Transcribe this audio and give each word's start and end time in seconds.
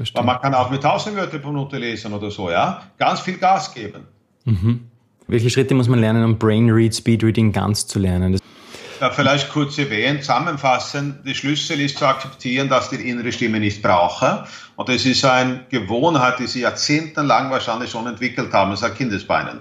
Verstehe. 0.00 0.22
man 0.22 0.40
kann 0.40 0.54
auch 0.54 0.70
mit 0.70 0.82
1000 0.82 1.14
Wörtern 1.14 1.42
pro 1.42 1.48
Minute 1.48 1.76
lesen 1.76 2.14
oder 2.14 2.30
so, 2.30 2.50
ja. 2.50 2.80
Ganz 2.96 3.20
viel 3.20 3.36
Gas 3.36 3.74
geben. 3.74 4.06
Mhm. 4.46 4.88
Welche 5.26 5.50
Schritte 5.50 5.74
muss 5.74 5.88
man 5.88 5.98
lernen, 5.98 6.24
um 6.24 6.38
Brain 6.38 6.70
Read, 6.70 6.94
Speed 6.94 7.22
Reading 7.22 7.52
ganz 7.52 7.86
zu 7.86 7.98
lernen? 7.98 8.32
Das 8.32 8.40
ja, 8.98 9.10
vielleicht 9.10 9.50
kurz 9.50 9.76
erwähnen, 9.76 10.22
zusammenfassen, 10.22 11.18
der 11.26 11.34
Schlüssel 11.34 11.80
ist 11.80 11.98
zu 11.98 12.06
akzeptieren, 12.06 12.70
dass 12.70 12.88
die 12.88 12.96
innere 12.96 13.30
Stimme 13.30 13.60
nicht 13.60 13.82
brauche. 13.82 14.44
Und 14.76 14.88
das 14.88 15.04
ist 15.04 15.22
eine 15.22 15.66
Gewohnheit, 15.68 16.38
die 16.38 16.46
sie 16.46 16.60
jahrzehntelang 16.60 17.50
wahrscheinlich 17.50 17.90
schon 17.90 18.06
entwickelt 18.06 18.54
haben, 18.54 18.74
seit 18.76 18.96
Kindesbeinen. 18.96 19.60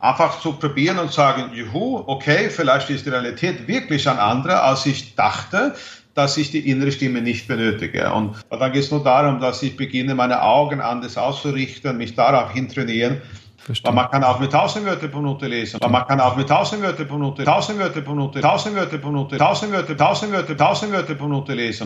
Einfach 0.00 0.38
zu 0.40 0.52
probieren 0.52 0.98
und 0.98 1.12
sagen, 1.12 1.54
juhu, 1.54 2.04
okay, 2.06 2.50
vielleicht 2.50 2.90
ist 2.90 3.06
die 3.06 3.10
Realität 3.10 3.66
wirklich 3.66 4.06
ein 4.06 4.18
anderer, 4.18 4.64
als 4.64 4.84
ich 4.84 5.14
dachte 5.14 5.74
dass 6.16 6.38
ich 6.38 6.50
die 6.50 6.70
innere 6.70 6.90
Stimme 6.90 7.20
nicht 7.20 7.46
benötige. 7.46 8.10
Und 8.12 8.36
dann 8.50 8.72
geht 8.72 8.84
es 8.84 8.90
nur 8.90 9.04
darum, 9.04 9.38
dass 9.38 9.62
ich 9.62 9.76
beginne, 9.76 10.14
meine 10.14 10.42
Augen 10.42 10.80
anders 10.80 11.18
auszurichten, 11.18 11.98
mich 11.98 12.14
darauf 12.14 12.52
hintrainieren. 12.52 13.20
Verstehe. 13.58 13.92
Man 13.92 14.10
kann 14.10 14.24
auch 14.24 14.40
mit 14.40 14.54
1000 14.54 14.86
Wörter 14.86 15.08
pro 15.08 15.18
Minute 15.18 15.46
lesen. 15.46 15.78
Man 15.82 16.06
kann 16.06 16.20
auch 16.20 16.36
mit 16.36 16.50
1000 16.50 16.82
Wörter 16.82 17.04
pro 17.04 17.18
Minute, 17.18 17.42
1000 17.42 17.78
Wörter 17.78 18.00
pro 18.00 18.14
Minute, 18.14 18.38
1000 18.38 18.76
Wörter 18.76 18.98
pro 18.98 19.10
Minute, 19.10 19.34
1000 19.34 19.72
Wörter, 19.72 19.92
1000 19.92 20.32
Wörter, 20.32 20.52
1000 20.52 20.92
Wörter 20.92 21.14
pro 21.14 21.28
Minute 21.28 21.52
lesen. 21.52 21.84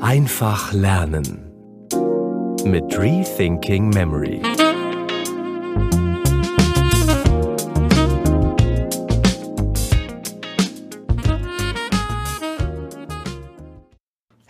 Einfach 0.00 0.72
lernen 0.72 1.44
mit 2.64 2.98
Rethinking 2.98 3.90
Memory. 3.90 4.40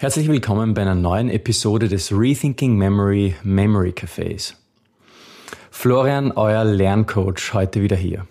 Herzlich 0.00 0.28
willkommen 0.28 0.74
bei 0.74 0.82
einer 0.82 0.94
neuen 0.94 1.28
Episode 1.28 1.88
des 1.88 2.12
Rethinking 2.12 2.76
Memory 2.76 3.34
Memory 3.42 3.90
Cafés. 3.90 4.54
Florian, 5.72 6.30
euer 6.30 6.64
Lerncoach, 6.64 7.52
heute 7.52 7.82
wieder 7.82 7.96
hier. 7.96 8.24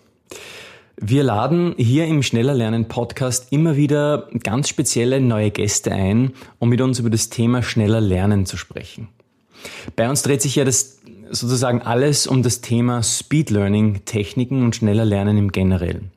Wir 0.96 1.24
laden 1.24 1.76
hier 1.78 2.06
im 2.06 2.24
Schneller 2.24 2.54
Lernen 2.54 2.88
Podcast 2.88 3.52
immer 3.52 3.76
wieder 3.76 4.30
ganz 4.44 4.70
spezielle 4.70 5.20
neue 5.20 5.52
Gäste 5.52 5.92
ein, 5.92 6.32
um 6.60 6.70
mit 6.70 6.80
uns 6.80 7.00
über 7.00 7.10
das 7.10 7.28
Thema 7.28 7.62
schneller 7.62 8.00
Lernen 8.00 8.46
zu 8.46 8.56
sprechen. 8.56 9.10
Bei 9.98 10.10
uns 10.10 10.24
dreht 10.24 10.42
sich 10.42 10.56
ja 10.56 10.64
das 10.64 11.02
sozusagen 11.32 11.82
alles 11.82 12.28
um 12.28 12.44
das 12.44 12.62
Thema 12.62 13.04
Speed 13.04 13.50
Learning, 13.50 14.06
Techniken 14.06 14.64
und 14.64 14.78
schneller 14.78 15.04
Lernen 15.04 15.38
im 15.38 15.52
Generellen. 15.52 16.12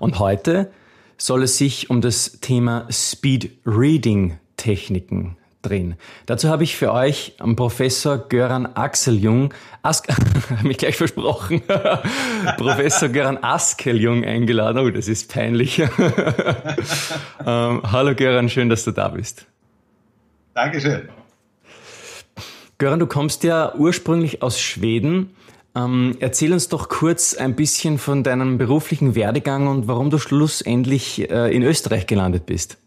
Und 0.00 0.18
heute 0.18 0.72
soll 1.18 1.42
es 1.44 1.58
sich 1.58 1.90
um 1.90 2.00
das 2.00 2.40
Thema 2.40 2.86
Speed 2.90 3.50
Reading 3.64 4.38
Techniken 4.56 5.36
drehen. 5.62 5.96
Dazu 6.26 6.48
habe 6.48 6.64
ich 6.64 6.76
für 6.76 6.92
euch 6.92 7.34
Professor 7.56 8.18
Göran 8.18 8.66
Axeljung, 8.66 9.52
Ask, 9.82 10.08
mich 10.62 10.78
gleich 10.78 10.96
versprochen, 10.96 11.62
Professor 12.56 13.08
Göran 13.08 13.38
Askeljung 13.38 14.24
eingeladen. 14.24 14.78
Oh, 14.78 14.90
das 14.90 15.08
ist 15.08 15.32
peinlich. 15.32 15.78
ähm, 15.78 15.88
hallo 17.46 18.14
Göran, 18.14 18.48
schön, 18.48 18.68
dass 18.68 18.84
du 18.84 18.92
da 18.92 19.08
bist. 19.08 19.46
Dankeschön. 20.54 21.08
Göran, 22.78 22.98
du 22.98 23.06
kommst 23.06 23.42
ja 23.42 23.74
ursprünglich 23.74 24.42
aus 24.42 24.60
Schweden 24.60 25.34
ähm, 25.76 26.16
erzähl 26.20 26.52
uns 26.52 26.68
doch 26.68 26.88
kurz 26.88 27.34
ein 27.34 27.54
bisschen 27.54 27.98
von 27.98 28.22
deinem 28.24 28.56
beruflichen 28.56 29.14
Werdegang 29.14 29.68
und 29.68 29.86
warum 29.86 30.10
du 30.10 30.18
schlussendlich 30.18 31.30
äh, 31.30 31.54
in 31.54 31.62
Österreich 31.62 32.06
gelandet 32.06 32.46
bist. 32.46 32.78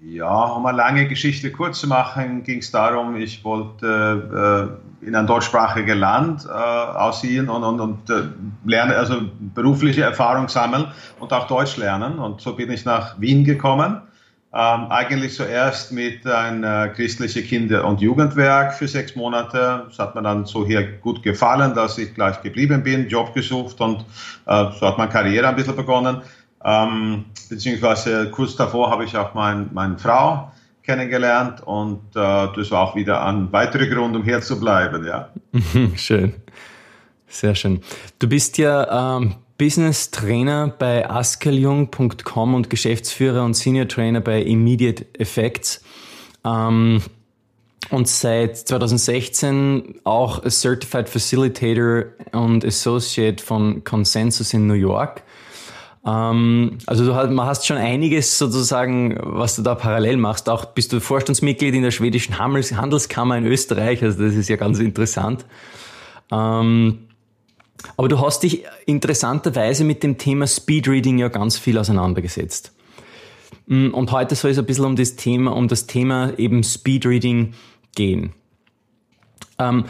Ja, 0.00 0.44
um 0.44 0.64
eine 0.66 0.76
lange 0.76 1.08
Geschichte 1.08 1.50
kurz 1.50 1.80
zu 1.80 1.88
machen, 1.88 2.42
ging 2.42 2.60
es 2.60 2.70
darum, 2.70 3.16
ich 3.16 3.44
wollte 3.44 4.78
äh, 5.02 5.06
in 5.06 5.14
ein 5.14 5.26
deutschsprachiges 5.26 5.96
Land 5.96 6.46
äh, 6.46 6.48
ausziehen 6.48 7.48
und, 7.48 7.64
und, 7.64 7.80
und 7.80 8.10
äh, 8.10 8.22
lernen, 8.64 8.92
also 8.92 9.22
berufliche 9.54 10.02
Erfahrung 10.02 10.48
sammeln 10.48 10.86
und 11.18 11.32
auch 11.32 11.46
Deutsch 11.48 11.76
lernen. 11.76 12.18
Und 12.18 12.40
so 12.40 12.54
bin 12.54 12.70
ich 12.70 12.84
nach 12.84 13.20
Wien 13.20 13.44
gekommen 13.44 14.00
ähm, 14.52 14.86
eigentlich 14.90 15.34
zuerst 15.34 15.92
mit 15.92 16.26
einem 16.26 16.64
äh, 16.64 16.88
christlichen 16.94 17.44
Kinder- 17.44 17.84
und 17.84 18.00
Jugendwerk 18.00 18.74
für 18.74 18.88
sechs 18.88 19.14
Monate. 19.16 19.84
Das 19.88 19.98
hat 19.98 20.14
mir 20.14 20.22
dann 20.22 20.46
so 20.46 20.66
hier 20.66 20.98
gut 20.98 21.22
gefallen, 21.22 21.74
dass 21.74 21.98
ich 21.98 22.14
gleich 22.14 22.40
geblieben 22.42 22.82
bin, 22.82 23.08
Job 23.08 23.34
gesucht 23.34 23.80
und 23.80 24.00
äh, 24.46 24.64
so 24.78 24.86
hat 24.86 24.98
meine 24.98 25.10
Karriere 25.10 25.48
ein 25.48 25.56
bisschen 25.56 25.76
begonnen. 25.76 26.22
Ähm, 26.64 27.26
beziehungsweise 27.48 28.30
kurz 28.30 28.56
davor 28.56 28.90
habe 28.90 29.04
ich 29.04 29.16
auch 29.16 29.34
mein, 29.34 29.68
meine 29.72 29.98
Frau 29.98 30.50
kennengelernt 30.82 31.62
und 31.66 32.00
äh, 32.14 32.48
das 32.56 32.70
war 32.70 32.80
auch 32.80 32.96
wieder 32.96 33.24
ein 33.26 33.52
weiterer 33.52 33.86
Grund, 33.86 34.16
um 34.16 34.24
hier 34.24 34.40
zu 34.40 34.58
bleiben. 34.58 35.04
Ja. 35.04 35.30
schön. 35.96 36.32
Sehr 37.28 37.54
schön. 37.54 37.80
Du 38.18 38.28
bist 38.28 38.56
ja 38.56 39.16
ähm, 39.18 39.34
Business 39.58 40.10
Trainer 40.10 40.74
bei 40.78 41.08
askeljung.com 41.08 42.54
und 42.54 42.70
Geschäftsführer 42.70 43.44
und 43.44 43.54
Senior 43.54 43.88
Trainer 43.88 44.20
bei 44.20 44.42
Immediate 44.42 45.06
Effects. 45.18 45.82
Ähm, 46.44 47.02
und 47.90 48.08
seit 48.08 48.56
2016 48.56 50.00
auch 50.04 50.42
Certified 50.48 51.08
Facilitator 51.08 52.06
und 52.32 52.64
Associate 52.64 53.42
von 53.42 53.84
Consensus 53.84 54.52
in 54.52 54.66
New 54.66 54.74
York. 54.74 55.22
Ähm, 56.06 56.78
also 56.86 57.04
du 57.04 57.14
hast, 57.14 57.30
man 57.30 57.46
hast 57.46 57.66
schon 57.66 57.76
einiges 57.76 58.38
sozusagen, 58.38 59.18
was 59.22 59.56
du 59.56 59.62
da 59.62 59.74
parallel 59.74 60.16
machst. 60.16 60.48
Auch 60.48 60.66
bist 60.66 60.92
du 60.92 61.00
Vorstandsmitglied 61.00 61.74
in 61.74 61.82
der 61.82 61.90
schwedischen 61.90 62.38
Handelskammer 62.38 63.36
in 63.36 63.46
Österreich. 63.46 64.02
Also 64.02 64.22
das 64.22 64.34
ist 64.34 64.48
ja 64.48 64.56
ganz 64.56 64.78
interessant. 64.78 65.44
Ähm, 66.30 67.06
aber 67.96 68.08
du 68.08 68.20
hast 68.20 68.42
dich 68.42 68.64
interessanterweise 68.86 69.84
mit 69.84 70.02
dem 70.02 70.18
Thema 70.18 70.46
Speedreading 70.46 71.18
ja 71.18 71.28
ganz 71.28 71.58
viel 71.58 71.78
auseinandergesetzt. 71.78 72.72
Mm, 73.66 73.88
und 73.88 74.12
heute 74.12 74.34
soll 74.34 74.50
es 74.50 74.58
ein 74.58 74.66
bisschen 74.66 74.84
um 74.84 74.96
das 74.96 75.16
Thema, 75.16 75.54
um 75.54 75.68
das 75.68 75.86
Thema 75.86 76.38
eben 76.38 76.62
Speedreading 76.62 77.54
gehen. 77.94 78.32
Ähm, 79.58 79.84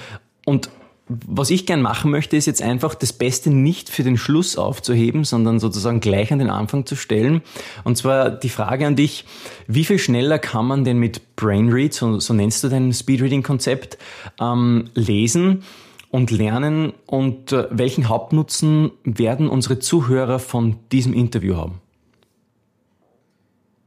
und 0.44 0.70
was 1.08 1.50
ich 1.50 1.66
gern 1.66 1.82
machen 1.82 2.10
möchte, 2.10 2.36
ist 2.36 2.46
jetzt 2.46 2.62
einfach 2.62 2.96
das 2.96 3.12
Beste 3.12 3.50
nicht 3.50 3.90
für 3.90 4.02
den 4.02 4.16
Schluss 4.16 4.56
aufzuheben, 4.56 5.22
sondern 5.22 5.60
sozusagen 5.60 6.00
gleich 6.00 6.32
an 6.32 6.40
den 6.40 6.50
Anfang 6.50 6.84
zu 6.84 6.96
stellen. 6.96 7.42
Und 7.84 7.96
zwar 7.96 8.30
die 8.30 8.48
Frage 8.48 8.88
an 8.88 8.96
dich, 8.96 9.24
wie 9.68 9.84
viel 9.84 10.00
schneller 10.00 10.40
kann 10.40 10.66
man 10.66 10.82
denn 10.82 10.98
mit 10.98 11.36
Brainread, 11.36 11.94
so, 11.94 12.18
so 12.18 12.34
nennst 12.34 12.64
du 12.64 12.68
dein 12.68 12.92
Speedreading-Konzept, 12.92 13.98
ähm, 14.40 14.90
lesen? 14.94 15.62
Und 16.10 16.30
lernen 16.30 16.92
und 17.06 17.52
äh, 17.52 17.66
welchen 17.70 18.08
Hauptnutzen 18.08 18.90
werden 19.04 19.48
unsere 19.48 19.78
Zuhörer 19.78 20.38
von 20.38 20.76
diesem 20.92 21.12
Interview 21.12 21.56
haben? 21.56 21.80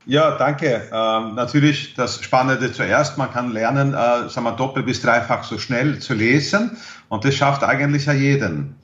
Ja, 0.05 0.31
danke. 0.37 0.89
Ähm, 0.91 1.35
natürlich 1.35 1.93
das 1.93 2.23
Spannende 2.23 2.71
zuerst. 2.71 3.19
Man 3.19 3.31
kann 3.31 3.51
lernen, 3.51 3.93
äh, 3.93 4.27
sagen 4.27 4.43
wir, 4.43 4.53
doppelt 4.53 4.87
bis 4.87 5.01
dreifach 5.01 5.43
so 5.43 5.59
schnell 5.59 5.99
zu 5.99 6.15
lesen. 6.15 6.77
Und 7.09 7.25
das 7.25 7.35
schafft 7.35 7.63
eigentlich 7.63 8.07
ja 8.07 8.13
jeden. 8.13 8.75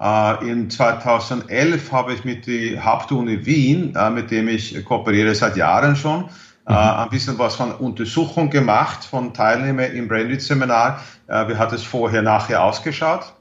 Äh, 0.00 0.50
in 0.50 0.70
2011 0.70 1.92
habe 1.92 2.14
ich 2.14 2.24
mit 2.24 2.46
der 2.46 2.82
Hauptuni 2.82 3.44
Wien, 3.44 3.94
äh, 3.94 4.08
mit 4.08 4.30
dem 4.30 4.48
ich 4.48 4.82
kooperiere 4.86 5.34
seit 5.34 5.56
Jahren 5.58 5.96
schon, 5.96 6.30
äh, 6.70 7.02
ein 7.02 7.10
bisschen 7.10 7.38
was 7.38 7.56
von 7.56 7.72
Untersuchung 7.72 8.48
gemacht 8.48 9.04
von 9.04 9.34
Teilnehmern 9.34 9.92
im 9.92 10.06
Brainread-Seminar. 10.06 11.00
Äh, 11.26 11.48
wie 11.48 11.56
hat 11.56 11.72
es 11.72 11.82
vorher, 11.82 12.22
nachher 12.22 12.62
ausgeschaut? 12.62 13.32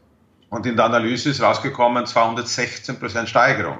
Und 0.50 0.66
in 0.66 0.76
der 0.76 0.86
Analyse 0.86 1.30
ist 1.30 1.42
rausgekommen 1.42 2.08
216 2.08 3.00
Prozent 3.00 3.30
Steigerung. 3.30 3.78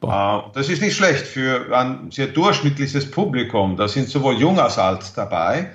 Boah. 0.00 0.46
Äh, 0.48 0.52
das 0.54 0.68
ist 0.68 0.82
nicht 0.82 0.96
schlecht 0.96 1.24
für 1.26 1.76
ein 1.76 2.10
sehr 2.10 2.26
durchschnittliches 2.26 3.10
Publikum. 3.10 3.76
Da 3.76 3.86
sind 3.86 4.08
sowohl 4.08 4.34
jung 4.34 4.58
als 4.58 4.76
alt 4.78 5.12
dabei. 5.14 5.70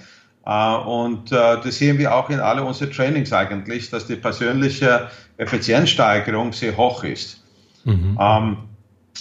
Und 0.46 1.32
das 1.32 1.80
sehen 1.80 1.98
wir 1.98 2.14
auch 2.14 2.30
in 2.30 2.40
alle 2.40 2.64
unsere 2.64 2.92
Trainings 2.92 3.34
eigentlich, 3.34 3.90
dass 3.90 4.06
die 4.06 4.16
persönliche 4.16 5.10
Effizienzsteigerung 5.38 6.54
sehr 6.54 6.78
hoch 6.78 7.04
ist. 7.04 7.44
Mhm. 7.84 8.16
Ähm, 8.22 8.58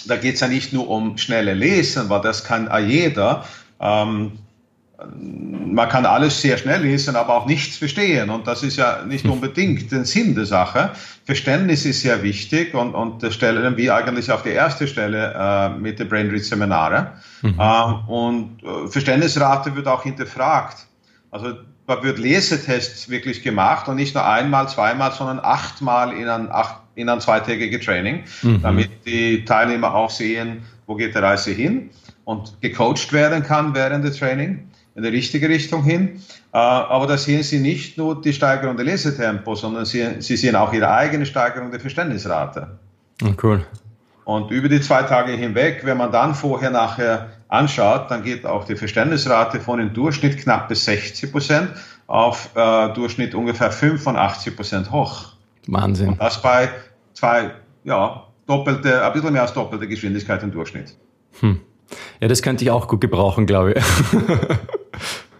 da 0.05 0.17
geht 0.17 0.35
es 0.35 0.41
ja 0.41 0.47
nicht 0.47 0.71
nur 0.71 0.87
um 0.87 1.17
schnelle 1.17 1.55
Lesen, 1.55 2.09
weil 2.09 2.21
das 2.21 2.43
kann 2.43 2.69
jeder, 2.87 3.43
ähm, 3.85 4.31
man 5.11 5.89
kann 5.89 6.05
alles 6.05 6.41
sehr 6.41 6.57
schnell 6.57 6.81
lesen, 6.81 7.15
aber 7.15 7.35
auch 7.35 7.45
nichts 7.45 7.77
verstehen. 7.77 8.29
Und 8.29 8.47
das 8.47 8.63
ist 8.63 8.77
ja 8.77 9.03
nicht 9.05 9.25
unbedingt 9.25 9.91
der 9.91 10.05
Sinn 10.05 10.35
der 10.35 10.45
Sache. 10.45 10.91
Verständnis 11.25 11.85
ist 11.85 12.01
sehr 12.01 12.23
wichtig 12.23 12.73
und, 12.73 12.93
und 12.93 13.21
das 13.21 13.33
stellen 13.33 13.75
wir 13.75 13.95
eigentlich 13.95 14.31
auf 14.31 14.43
die 14.43 14.49
erste 14.49 14.87
Stelle 14.87 15.33
äh, 15.37 15.69
mit 15.77 15.99
den 15.99 16.07
Brainread 16.07 16.45
Seminare. 16.45 17.13
Mhm. 17.41 17.55
Ähm, 17.59 17.95
und 18.07 18.63
äh, 18.63 18.87
Verständnisrate 18.87 19.75
wird 19.75 19.87
auch 19.87 20.03
hinterfragt. 20.03 20.85
Also 21.29 21.53
da 21.87 22.01
wird 22.01 22.17
Lesetests 22.17 23.09
wirklich 23.09 23.43
gemacht 23.43 23.87
und 23.87 23.97
nicht 23.97 24.15
nur 24.15 24.25
einmal, 24.25 24.69
zweimal, 24.69 25.11
sondern 25.11 25.39
achtmal 25.43 26.13
in 26.13 26.29
ein, 26.29 26.49
acht, 26.51 26.77
in 26.95 27.09
ein 27.09 27.19
zweitägiges 27.19 27.85
Training, 27.85 28.23
mhm. 28.41 28.61
damit 28.61 29.05
die 29.05 29.43
Teilnehmer 29.43 29.93
auch 29.93 30.09
sehen, 30.09 30.63
wo 30.87 30.95
geht 30.95 31.13
die 31.13 31.19
Reise 31.19 31.51
hin. 31.51 31.89
Und 32.25 32.61
gecoacht 32.61 33.13
werden 33.13 33.43
kann 33.43 33.73
während 33.73 34.03
des 34.03 34.17
Training 34.17 34.67
in 34.95 35.03
die 35.03 35.09
richtige 35.09 35.47
Richtung 35.47 35.83
hin. 35.83 36.21
Äh, 36.53 36.57
aber 36.57 37.07
da 37.07 37.17
sehen 37.17 37.43
Sie 37.43 37.59
nicht 37.59 37.97
nur 37.97 38.21
die 38.21 38.33
Steigerung 38.33 38.75
der 38.75 38.85
Lesetempo, 38.85 39.55
sondern 39.55 39.85
Sie, 39.85 40.05
Sie 40.19 40.35
sehen 40.35 40.55
auch 40.55 40.73
Ihre 40.73 40.91
eigene 40.91 41.25
Steigerung 41.25 41.71
der 41.71 41.79
Verständnisrate. 41.79 42.79
Oh, 43.23 43.33
cool. 43.43 43.65
Und 44.25 44.51
über 44.51 44.69
die 44.69 44.81
zwei 44.81 45.03
Tage 45.03 45.33
hinweg, 45.33 45.81
wenn 45.83 45.97
man 45.97 46.11
dann 46.11 46.33
vorher, 46.33 46.71
nachher 46.71 47.29
anschaut, 47.47 48.09
dann 48.09 48.23
geht 48.23 48.45
auch 48.45 48.65
die 48.65 48.75
Verständnisrate 48.75 49.59
von 49.59 49.79
im 49.79 49.93
Durchschnitt 49.93 50.39
knapp 50.39 50.67
bis 50.67 50.85
60 50.85 51.31
Prozent 51.31 51.69
auf 52.07 52.49
äh, 52.55 52.93
Durchschnitt 52.93 53.35
ungefähr 53.35 53.71
85 53.71 54.55
Prozent 54.55 54.91
hoch. 54.91 55.33
Wahnsinn. 55.67 56.09
Und 56.09 56.21
das 56.21 56.41
bei 56.41 56.69
zwei, 57.13 57.51
ja, 57.83 58.23
doppelte, 58.47 59.05
ein 59.05 59.13
bisschen 59.13 59.33
mehr 59.33 59.43
als 59.43 59.53
doppelte 59.53 59.87
Geschwindigkeit 59.87 60.41
im 60.41 60.51
Durchschnitt. 60.51 60.95
Hm. 61.39 61.61
Ja, 62.19 62.27
das 62.27 62.41
könnte 62.41 62.63
ich 62.63 62.71
auch 62.71 62.87
gut 62.87 63.01
gebrauchen, 63.01 63.45
glaube 63.45 63.73
ich. 63.73 63.83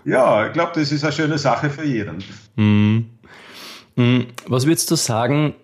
ja, 0.05 0.47
ich 0.47 0.53
glaube, 0.53 0.71
das 0.75 0.91
ist 0.91 1.03
eine 1.03 1.13
schöne 1.13 1.37
Sache 1.37 1.69
für 1.69 1.83
jeden. 1.83 2.23
Hm. 2.57 3.05
hm. 3.95 4.27
Was 4.47 4.65
würdest 4.65 4.91
du 4.91 4.95
sagen, 4.95 5.55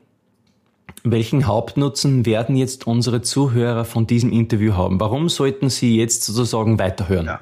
welchen 1.04 1.48
Hauptnutzen 1.48 2.26
werden 2.26 2.56
jetzt 2.56 2.88
unsere 2.88 3.22
Zuhörer 3.22 3.86
von 3.86 4.08
diesem 4.08 4.32
Interview 4.32 4.76
haben? 4.76 5.00
Warum 5.00 5.30
sollten 5.30 5.70
sie 5.70 5.98
jetzt 5.98 6.24
sozusagen 6.26 6.80
weiterhören? 6.80 7.26
Ja. 7.26 7.40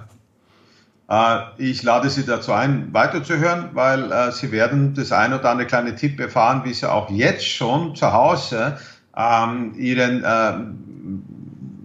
Äh, 1.10 1.42
ich 1.58 1.84
lade 1.84 2.10
Sie 2.10 2.26
dazu 2.26 2.54
ein, 2.54 2.94
weiterzuhören, 2.94 3.70
weil 3.74 4.12
äh, 4.12 4.32
Sie 4.32 4.52
werden 4.52 4.94
das 4.94 5.12
ein 5.12 5.34
oder 5.34 5.50
andere 5.50 5.68
kleine 5.68 5.96
Tipp 5.96 6.20
erfahren, 6.20 6.62
wie 6.64 6.74
Sie 6.74 6.90
auch 6.90 7.10
jetzt 7.10 7.48
schon 7.48 7.96
zu 7.96 8.14
Hause 8.14 8.78
ähm, 9.18 9.74
Ihren 9.76 10.24
äh, 10.24 10.54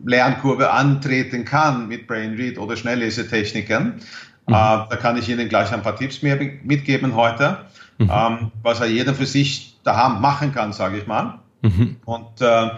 Lernkurve 0.05 0.71
antreten 0.71 1.45
kann 1.45 1.89
mit 1.89 2.07
Brainread 2.07 2.59
oder 2.59 2.77
Schnelllesetechniken. 2.77 3.85
Mhm. 4.47 4.55
Äh, 4.55 4.57
da 4.57 4.97
kann 5.01 5.17
ich 5.17 5.29
Ihnen 5.29 5.49
gleich 5.49 5.73
ein 5.73 5.83
paar 5.83 5.97
Tipps 5.97 6.23
mehr 6.23 6.39
mitgeben 6.63 7.15
heute, 7.15 7.59
mhm. 7.99 8.11
ähm, 8.13 8.53
was 8.63 8.81
er 8.81 8.87
jeder 8.87 9.15
für 9.15 9.27
sich 9.27 9.77
daheim 9.85 10.21
machen 10.21 10.53
kann, 10.53 10.73
sage 10.73 10.99
ich 10.99 11.07
mal. 11.07 11.39
Mhm. 11.63 11.97
Und 12.05 12.41
äh, 12.41 12.71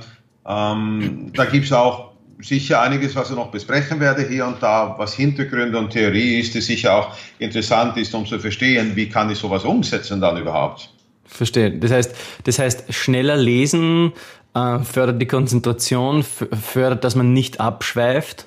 ähm, 0.47 1.33
da 1.35 1.45
gibt 1.45 1.67
es 1.67 1.73
auch 1.73 2.13
sicher 2.39 2.83
einiges, 2.83 3.17
was 3.17 3.31
ich 3.31 3.37
noch 3.37 3.51
besprechen 3.51 3.99
werde 4.01 4.27
hier 4.29 4.47
und 4.47 4.63
da, 4.63 4.95
was 4.99 5.15
Hintergründe 5.15 5.79
und 5.79 5.91
Theorie 5.91 6.41
ist, 6.41 6.55
die 6.55 6.61
sicher 6.61 6.95
auch 6.95 7.17
interessant 7.39 7.97
ist, 7.97 8.15
um 8.15 8.27
zu 8.27 8.39
verstehen, 8.39 8.95
wie 8.95 9.09
kann 9.09 9.31
ich 9.31 9.39
sowas 9.39 9.65
umsetzen 9.65 10.21
dann 10.21 10.37
überhaupt. 10.37 10.91
Verstehe. 11.25 11.73
Das 11.73 11.91
heißt, 11.91 12.15
das 12.45 12.59
heißt, 12.59 12.95
schneller 12.95 13.37
lesen 13.37 14.13
äh, 14.57 14.79
fördert 14.81 15.21
die 15.21 15.27
Konzentration, 15.27 16.23
fördert, 16.23 17.05
dass 17.05 17.15
man 17.15 17.35
nicht 17.35 17.61
abschweift. 17.61 18.47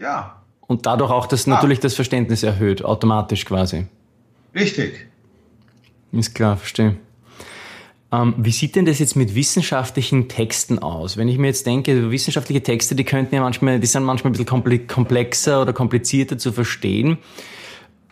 Ja. 0.00 0.42
Und 0.66 0.86
dadurch 0.86 1.12
auch 1.12 1.26
das, 1.26 1.46
natürlich 1.46 1.78
das 1.78 1.94
Verständnis 1.94 2.42
erhöht, 2.42 2.84
automatisch 2.84 3.44
quasi. 3.44 3.86
Richtig. 4.54 5.06
Ist 6.10 6.34
klar, 6.34 6.56
verstehe. 6.56 6.96
Ähm, 8.10 8.34
wie 8.36 8.50
sieht 8.50 8.74
denn 8.74 8.86
das 8.86 8.98
jetzt 8.98 9.14
mit 9.14 9.36
wissenschaftlichen 9.36 10.28
Texten 10.28 10.80
aus? 10.80 11.16
Wenn 11.16 11.28
ich 11.28 11.38
mir 11.38 11.46
jetzt 11.48 11.66
denke, 11.66 12.10
wissenschaftliche 12.10 12.62
Texte, 12.62 12.96
die 12.96 13.04
könnten 13.04 13.34
ja 13.34 13.40
manchmal, 13.40 13.78
die 13.78 13.86
sind 13.86 14.02
manchmal 14.02 14.30
ein 14.30 14.38
bisschen 14.38 14.86
komplexer 14.88 15.62
oder 15.62 15.72
komplizierter 15.72 16.38
zu 16.38 16.50
verstehen. 16.52 17.18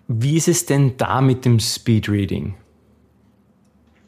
Wie 0.06 0.36
ist 0.36 0.48
es 0.48 0.66
denn 0.66 0.96
da 0.96 1.20
mit 1.20 1.44
dem 1.44 1.58
Speedreading? 1.58 2.54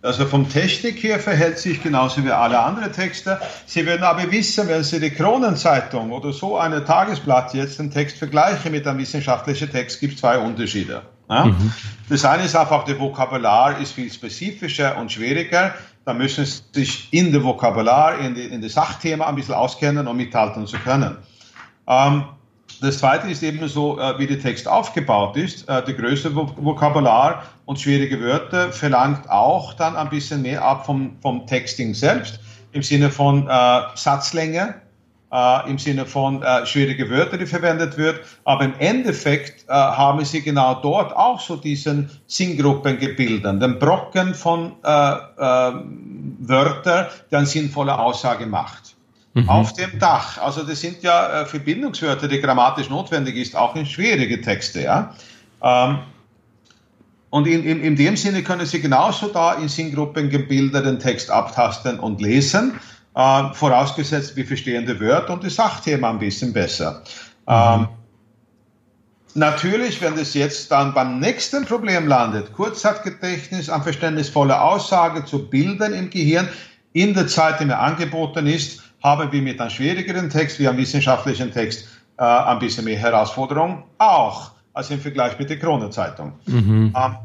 Also 0.07 0.25
vom 0.25 0.49
Technik 0.49 1.03
her 1.03 1.19
verhält 1.19 1.59
sich 1.59 1.83
genauso 1.83 2.25
wie 2.25 2.31
alle 2.31 2.61
anderen 2.61 2.93
Texte. 2.93 3.41
Sie 3.67 3.85
werden 3.87 4.05
aber 4.05 4.31
wissen, 4.31 4.69
wenn 4.69 4.85
Sie 4.85 5.01
die 5.01 5.11
Kronenzeitung 5.11 6.13
oder 6.13 6.33
so 6.33 6.57
eine 6.57 6.85
Tagesblatt 6.85 7.55
jetzt 7.55 7.81
den 7.81 7.91
Text 7.91 8.17
vergleichen 8.17 8.71
mit 8.71 8.87
einem 8.87 9.01
wissenschaftlichen 9.01 9.69
Text, 9.69 9.99
gibt 9.99 10.15
es 10.15 10.21
zwei 10.21 10.39
Unterschiede. 10.39 11.03
Ja? 11.29 11.47
Mhm. 11.47 11.73
Das 12.09 12.25
eine 12.25 12.45
ist 12.45 12.55
einfach, 12.55 12.85
der 12.85 13.01
Vokabular 13.01 13.81
ist 13.81 13.93
viel 13.93 14.13
spezifischer 14.13 14.97
und 14.97 15.11
schwieriger. 15.11 15.75
Da 16.05 16.15
müssen 16.15 16.45
Sie 16.45 16.63
sich 16.73 17.13
in 17.13 17.33
der 17.33 17.43
Vokabular, 17.43 18.21
in 18.21 18.37
die, 18.37 18.45
in 18.45 18.63
die 18.63 18.69
Sachthema 18.69 19.27
ein 19.27 19.35
bisschen 19.35 19.57
auskennen, 19.57 20.07
um 20.07 20.17
mithalten 20.17 20.69
zu 20.69 20.79
können. 20.79 21.17
Ähm, 21.89 22.27
das 22.81 22.99
zweite 22.99 23.29
ist 23.29 23.43
eben 23.43 23.67
so, 23.69 23.99
äh, 23.99 24.19
wie 24.19 24.27
der 24.27 24.41
Text 24.41 24.69
aufgebaut 24.69 25.37
ist. 25.37 25.69
Äh, 25.69 25.85
die 25.85 25.95
größte 25.95 26.35
Vokabular 26.35 27.45
und 27.65 27.81
schwierige 27.81 28.21
Wörter 28.21 28.73
verlangt 28.73 29.29
auch 29.31 29.75
dann 29.75 29.97
ein 29.97 30.09
bisschen 30.11 30.43
mehr 30.43 30.65
ab 30.65 30.87
vom, 30.87 31.17
vom 31.21 31.47
Texting 31.47 31.95
selbst, 31.95 32.41
im 32.73 32.83
Sinne 32.83 33.11
von 33.11 33.49
äh, 33.49 33.81
Satzlänge, 33.95 34.75
äh, 35.33 35.71
im 35.71 35.79
Sinne 35.79 36.07
von 36.07 36.43
äh, 36.43 36.65
schwierige 36.67 37.11
Wörter, 37.11 37.39
die 37.39 37.47
verwendet 37.47 37.97
wird. 37.99 38.21
Aber 38.45 38.65
im 38.65 38.75
Endeffekt 38.79 39.69
äh, 39.69 39.73
haben 39.73 40.25
sie 40.25 40.43
genau 40.43 40.75
dort 40.75 41.15
auch 41.15 41.41
so 41.41 41.57
diesen 41.57 42.11
Sinngruppen 42.27 42.99
gebildet, 42.99 43.63
den 43.63 43.79
Brocken 43.79 44.35
von 44.35 44.73
Wörtern, 46.39 47.07
die 47.31 47.37
eine 47.37 47.47
sinnvolle 47.47 47.99
Aussage 47.99 48.47
macht. 48.47 48.96
Mhm. 49.37 49.51
Auf 49.51 49.75
dem 49.75 49.99
Dach. 49.99 50.39
Also 50.39 50.63
das 50.63 50.81
sind 50.81 51.03
ja 51.03 51.43
äh, 51.43 51.45
Verbindungswörter, 51.45 52.27
die 52.27 52.41
grammatisch 52.41 52.89
notwendig 52.89 53.37
ist, 53.37 53.55
auch 53.55 53.77
in 53.77 53.85
schwierige 53.85 54.41
Texte. 54.41 54.81
Ja? 54.81 55.15
Ähm, 55.63 55.99
und 57.29 57.47
in, 57.47 57.63
in, 57.63 57.83
in 57.83 57.97
dem 57.97 58.17
Sinne 58.17 58.43
können 58.43 58.65
Sie 58.65 58.81
genauso 58.81 59.29
da 59.29 59.53
in 59.53 59.69
Sinngruppen 59.69 60.31
gebildeten 60.31 60.99
Text 60.99 61.31
abtasten 61.31 62.01
und 62.01 62.23
lesen 62.23 62.81
äh, 63.15 63.53
vorausgesetzt, 63.53 64.37
wir 64.37 64.47
verstehen 64.47 64.87
die 64.87 64.99
Wörter 64.99 65.35
und 65.35 65.45
das 65.45 65.57
Sachthema 65.57 66.09
ein 66.09 66.19
bisschen 66.19 66.55
besser. 66.55 67.03
Mhm. 67.47 67.53
Ähm, 67.83 67.89
natürlich, 69.35 70.01
wenn 70.01 70.17
das 70.17 70.33
jetzt 70.33 70.73
dann 70.73 70.95
beim 70.95 71.21
nächsten 71.21 71.67
Problem 71.67 72.09
landet, 72.09 72.55
Kurzzeitgedächtnis, 72.55 73.69
eine 73.69 73.83
verständnisvolle 73.83 74.59
Aussage 74.59 75.27
zu 75.27 75.47
bilden 75.47 75.93
im 75.93 76.09
Gehirn, 76.09 76.49
in 76.95 77.13
der 77.13 77.27
Zeit, 77.27 77.61
die 77.61 77.67
mir 77.67 77.79
angeboten 77.79 78.47
ist, 78.47 78.86
haben 79.07 79.31
wir 79.31 79.41
mit 79.41 79.61
einem 79.61 79.71
schwierigeren 79.71 80.29
Text 80.29 80.59
wie 80.59 80.67
einem 80.67 80.79
wissenschaftlichen 80.79 81.53
Text 81.53 81.87
äh, 82.19 82.25
ein 82.25 82.59
bisschen 82.59 82.85
mehr 82.85 82.99
Herausforderung, 82.99 83.85
auch 83.99 84.51
als 84.75 84.91
im 84.91 85.01
Vergleich 85.01 85.39
mit 85.39 85.49
der 85.49 85.61
Kronenzeitung. 85.61 86.33
Mhm. 86.47 86.93
Ähm, 86.97 87.17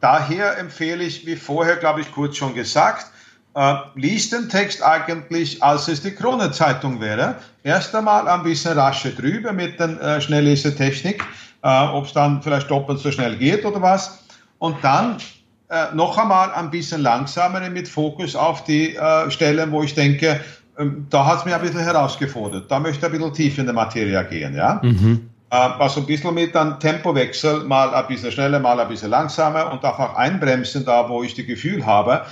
daher 0.00 0.58
empfehle 0.58 1.04
ich, 1.04 1.26
wie 1.26 1.36
vorher, 1.36 1.76
glaube 1.76 2.00
ich, 2.00 2.10
kurz 2.10 2.38
schon 2.38 2.54
gesagt, 2.54 3.08
äh, 3.54 3.74
liest 3.96 4.32
den 4.32 4.48
Text 4.48 4.82
eigentlich, 4.82 5.62
als 5.62 5.88
es 5.88 6.00
die 6.00 6.12
Kronenzeitung 6.12 7.02
wäre. 7.02 7.34
Erst 7.62 7.94
einmal 7.94 8.26
ein 8.28 8.42
bisschen 8.42 8.78
rascher 8.78 9.10
drüber 9.10 9.52
mit 9.52 9.78
der 9.78 10.00
äh, 10.00 10.20
Schnelllesetechnik, 10.22 11.22
äh, 11.62 11.86
ob 11.88 12.06
es 12.06 12.14
dann 12.14 12.42
vielleicht 12.42 12.70
doppelt 12.70 13.00
so 13.00 13.12
schnell 13.12 13.36
geht 13.36 13.66
oder 13.66 13.82
was. 13.82 14.24
Und 14.58 14.76
dann 14.82 15.18
äh, 15.68 15.94
noch 15.94 16.16
einmal 16.16 16.50
ein 16.52 16.70
bisschen 16.70 17.02
langsamer 17.02 17.68
mit 17.68 17.88
Fokus 17.88 18.34
auf 18.34 18.64
die 18.64 18.96
äh, 18.96 19.30
Stellen, 19.30 19.70
wo 19.70 19.82
ich 19.82 19.94
denke, 19.94 20.40
da 21.10 21.26
hat 21.26 21.38
es 21.38 21.44
mich 21.44 21.54
ein 21.54 21.60
bisschen 21.60 21.80
herausgefordert. 21.80 22.70
Da 22.70 22.78
möchte 22.78 23.06
ich 23.06 23.12
ein 23.12 23.18
bisschen 23.18 23.32
tief 23.32 23.58
in 23.58 23.66
die 23.66 23.72
Materie 23.72 24.24
gehen. 24.24 24.54
Ja? 24.54 24.80
Mhm. 24.82 25.30
Äh, 25.50 25.56
also 25.56 26.00
ein 26.00 26.06
bisschen 26.06 26.34
mit 26.34 26.56
einem 26.56 26.78
Tempowechsel, 26.78 27.64
mal 27.64 27.94
ein 27.94 28.06
bisschen 28.08 28.32
schneller, 28.32 28.58
mal 28.58 28.78
ein 28.78 28.88
bisschen 28.88 29.10
langsamer 29.10 29.72
und 29.72 29.84
einfach 29.84 30.16
einbremsen 30.16 30.84
da, 30.84 31.08
wo 31.08 31.22
ich 31.22 31.34
das 31.34 31.46
Gefühl 31.46 31.86
habe, 31.86 32.22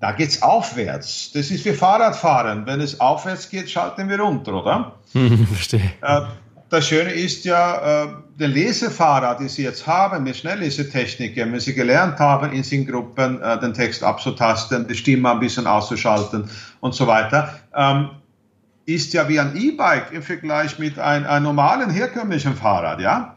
da 0.00 0.10
geht 0.10 0.30
es 0.30 0.42
aufwärts. 0.42 1.30
Das 1.32 1.50
ist 1.52 1.64
wie 1.64 1.72
Fahrradfahren. 1.72 2.66
Wenn 2.66 2.80
es 2.80 2.98
aufwärts 3.00 3.48
geht, 3.48 3.70
schalten 3.70 4.08
wir 4.08 4.18
runter, 4.18 4.54
oder? 4.54 4.96
Verstehe. 5.52 5.92
Das 6.72 6.88
Schöne 6.88 7.12
ist 7.12 7.44
ja, 7.44 8.04
äh, 8.04 8.08
der 8.40 8.48
Lesefahrer, 8.48 9.36
die 9.36 9.50
Sie 9.50 9.62
jetzt 9.62 9.86
haben 9.86 10.24
mit 10.24 10.38
Schnelllesetechniken, 10.38 11.52
wenn 11.52 11.60
Sie 11.60 11.74
gelernt 11.74 12.18
haben, 12.18 12.50
in 12.50 12.62
Singgruppen 12.62 13.42
äh, 13.42 13.60
den 13.60 13.74
Text 13.74 14.02
abzutasten, 14.02 14.88
die 14.88 14.94
Stimme 14.94 15.32
ein 15.32 15.40
bisschen 15.40 15.66
auszuschalten 15.66 16.48
und 16.80 16.94
so 16.94 17.06
weiter, 17.06 17.60
ähm, 17.76 18.12
ist 18.86 19.12
ja 19.12 19.28
wie 19.28 19.38
ein 19.38 19.54
E-Bike 19.54 20.12
im 20.12 20.22
Vergleich 20.22 20.78
mit 20.78 20.98
ein, 20.98 21.26
einem 21.26 21.44
normalen 21.44 21.90
herkömmlichen 21.90 22.56
Fahrrad, 22.56 23.00
ja? 23.00 23.36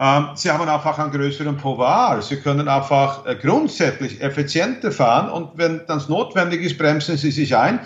Ähm, 0.00 0.30
sie 0.34 0.50
haben 0.50 0.68
einfach 0.68 0.98
einen 0.98 1.12
größeren 1.12 1.56
Pouvoir. 1.56 2.20
Sie 2.20 2.40
können 2.40 2.66
einfach 2.66 3.24
äh, 3.26 3.36
grundsätzlich 3.36 4.20
effizienter 4.20 4.90
fahren 4.90 5.30
und 5.30 5.50
wenn 5.54 5.82
das 5.86 6.08
notwendig 6.08 6.62
ist, 6.62 6.78
bremsen 6.78 7.16
Sie 7.16 7.30
sich 7.30 7.56
ein. 7.56 7.78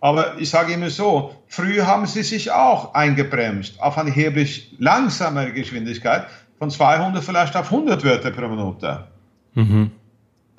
Aber 0.00 0.38
ich 0.38 0.50
sage 0.50 0.72
immer 0.72 0.90
so, 0.90 1.34
früher 1.48 1.86
haben 1.86 2.06
Sie 2.06 2.22
sich 2.22 2.50
auch 2.50 2.94
eingebremst 2.94 3.80
auf 3.80 3.96
eine 3.98 4.10
erheblich 4.10 4.74
langsamere 4.78 5.52
Geschwindigkeit 5.52 6.26
von 6.58 6.70
200 6.70 7.24
vielleicht 7.24 7.56
auf 7.56 7.72
100 7.72 8.04
Wörter 8.04 8.30
pro 8.30 8.48
Minute. 8.48 9.06
Mhm. 9.54 9.90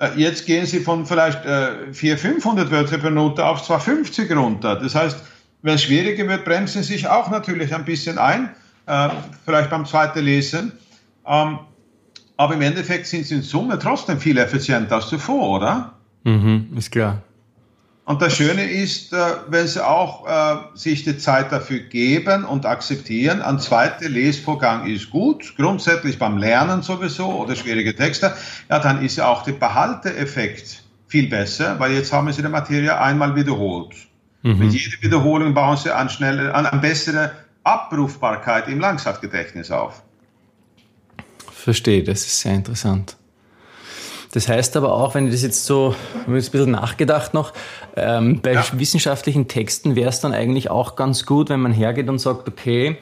Äh, 0.00 0.08
jetzt 0.16 0.46
gehen 0.46 0.66
Sie 0.66 0.80
von 0.80 1.06
vielleicht 1.06 1.44
äh, 1.44 1.92
400, 1.92 2.20
500 2.20 2.70
Wörter 2.70 2.98
pro 2.98 3.10
Minute 3.10 3.44
auf 3.44 3.62
250 3.62 4.30
runter. 4.32 4.76
Das 4.76 4.94
heißt, 4.94 5.22
wenn 5.62 5.74
es 5.74 5.82
schwieriger 5.82 6.26
wird, 6.28 6.44
bremsen 6.44 6.82
Sie 6.82 6.94
sich 6.94 7.08
auch 7.08 7.30
natürlich 7.30 7.74
ein 7.74 7.84
bisschen 7.84 8.18
ein, 8.18 8.50
äh, 8.86 9.08
vielleicht 9.44 9.70
beim 9.70 9.86
zweiten 9.86 10.20
Lesen. 10.20 10.72
Ähm, 11.26 11.58
aber 12.36 12.54
im 12.54 12.62
Endeffekt 12.62 13.06
sind 13.06 13.26
sie 13.26 13.34
in 13.34 13.42
Summe 13.42 13.78
trotzdem 13.78 14.20
viel 14.20 14.38
effizienter 14.38 14.96
als 14.96 15.08
zuvor, 15.08 15.56
oder? 15.56 15.92
Mhm, 16.22 16.68
ist 16.76 16.92
klar. 16.92 17.22
Und 18.08 18.22
das 18.22 18.34
Schöne 18.34 18.64
ist, 18.64 19.12
äh, 19.12 19.16
wenn 19.48 19.66
Sie 19.66 19.86
auch 19.86 20.26
äh, 20.26 20.78
sich 20.78 21.04
die 21.04 21.18
Zeit 21.18 21.52
dafür 21.52 21.80
geben 21.80 22.44
und 22.44 22.64
akzeptieren, 22.64 23.42
ein 23.42 23.58
zweiter 23.58 24.08
Lesvorgang 24.08 24.86
ist 24.86 25.10
gut, 25.10 25.54
grundsätzlich 25.58 26.18
beim 26.18 26.38
Lernen 26.38 26.80
sowieso 26.80 27.26
oder 27.26 27.54
schwierige 27.54 27.94
Texte, 27.94 28.32
ja, 28.70 28.78
dann 28.78 29.04
ist 29.04 29.16
ja 29.16 29.28
auch 29.28 29.42
der 29.42 29.52
Behalteeffekt 29.52 30.84
viel 31.06 31.28
besser, 31.28 31.78
weil 31.80 31.92
jetzt 31.92 32.10
haben 32.10 32.32
Sie 32.32 32.40
die 32.40 32.48
Materie 32.48 32.98
einmal 32.98 33.36
wiederholt. 33.36 33.94
Mhm. 34.40 34.58
Mit 34.58 34.72
jeder 34.72 35.02
Wiederholung 35.02 35.52
bauen 35.52 35.76
Sie 35.76 35.94
an 35.94 36.08
schnelle, 36.08 36.54
an 36.54 36.64
eine 36.64 36.80
bessere 36.80 37.32
Abrufbarkeit 37.62 38.68
im 38.68 38.80
Langzeitgedächtnis 38.80 39.70
auf. 39.70 40.02
Verstehe, 41.52 42.02
das 42.04 42.20
ist 42.20 42.40
sehr 42.40 42.54
interessant. 42.54 43.18
Das 44.32 44.48
heißt 44.48 44.76
aber 44.76 44.92
auch, 44.92 45.14
wenn 45.14 45.26
ich 45.26 45.32
das 45.32 45.42
jetzt 45.42 45.64
so, 45.64 45.94
ich 46.22 46.28
ein 46.28 46.34
bisschen 46.34 46.70
nachgedacht 46.70 47.32
noch, 47.34 47.52
ähm, 47.96 48.40
bei 48.42 48.54
ja. 48.54 48.64
wissenschaftlichen 48.72 49.48
Texten 49.48 49.96
wäre 49.96 50.10
es 50.10 50.20
dann 50.20 50.32
eigentlich 50.32 50.70
auch 50.70 50.96
ganz 50.96 51.24
gut, 51.24 51.48
wenn 51.48 51.60
man 51.60 51.72
hergeht 51.72 52.08
und 52.08 52.18
sagt, 52.18 52.46
okay, 52.48 52.98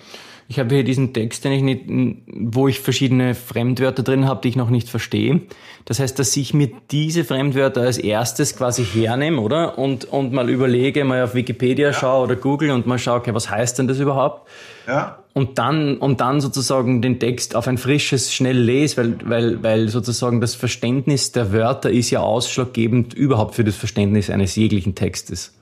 ich 0.48 0.60
habe 0.60 0.74
hier 0.74 0.84
diesen 0.84 1.12
Text, 1.12 1.44
den 1.44 1.52
ich 1.52 1.62
nicht, 1.62 1.84
wo 2.26 2.68
ich 2.68 2.80
verschiedene 2.80 3.34
Fremdwörter 3.34 4.04
drin 4.04 4.26
habe, 4.26 4.40
die 4.42 4.48
ich 4.48 4.56
noch 4.56 4.70
nicht 4.70 4.88
verstehe. 4.88 5.40
Das 5.86 5.98
heißt, 5.98 6.18
dass 6.18 6.36
ich 6.36 6.54
mir 6.54 6.70
diese 6.90 7.24
Fremdwörter 7.24 7.80
als 7.80 7.98
erstes 7.98 8.56
quasi 8.56 8.84
hernehme, 8.84 9.40
oder? 9.40 9.76
Und, 9.76 10.04
und 10.04 10.32
mal 10.32 10.48
überlege, 10.48 11.04
mal 11.04 11.24
auf 11.24 11.34
Wikipedia 11.34 11.88
ja. 11.88 11.92
schaue 11.92 12.24
oder 12.24 12.36
Google 12.36 12.70
und 12.70 12.86
mal 12.86 12.98
schaue, 12.98 13.18
okay, 13.18 13.34
was 13.34 13.50
heißt 13.50 13.78
denn 13.78 13.88
das 13.88 13.98
überhaupt? 13.98 14.48
Ja. 14.86 15.18
Und 15.32 15.58
dann, 15.58 15.98
und 15.98 16.20
dann 16.20 16.40
sozusagen 16.40 17.02
den 17.02 17.18
Text 17.18 17.56
auf 17.56 17.66
ein 17.66 17.76
frisches 17.76 18.32
schnell 18.32 18.58
lese, 18.58 18.96
weil, 18.98 19.18
weil, 19.24 19.62
weil 19.64 19.88
sozusagen 19.88 20.40
das 20.40 20.54
Verständnis 20.54 21.32
der 21.32 21.52
Wörter 21.52 21.90
ist 21.90 22.10
ja 22.10 22.20
ausschlaggebend 22.20 23.14
überhaupt 23.14 23.56
für 23.56 23.64
das 23.64 23.74
Verständnis 23.74 24.30
eines 24.30 24.54
jeglichen 24.54 24.94
Textes. 24.94 25.54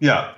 Ja, 0.00 0.34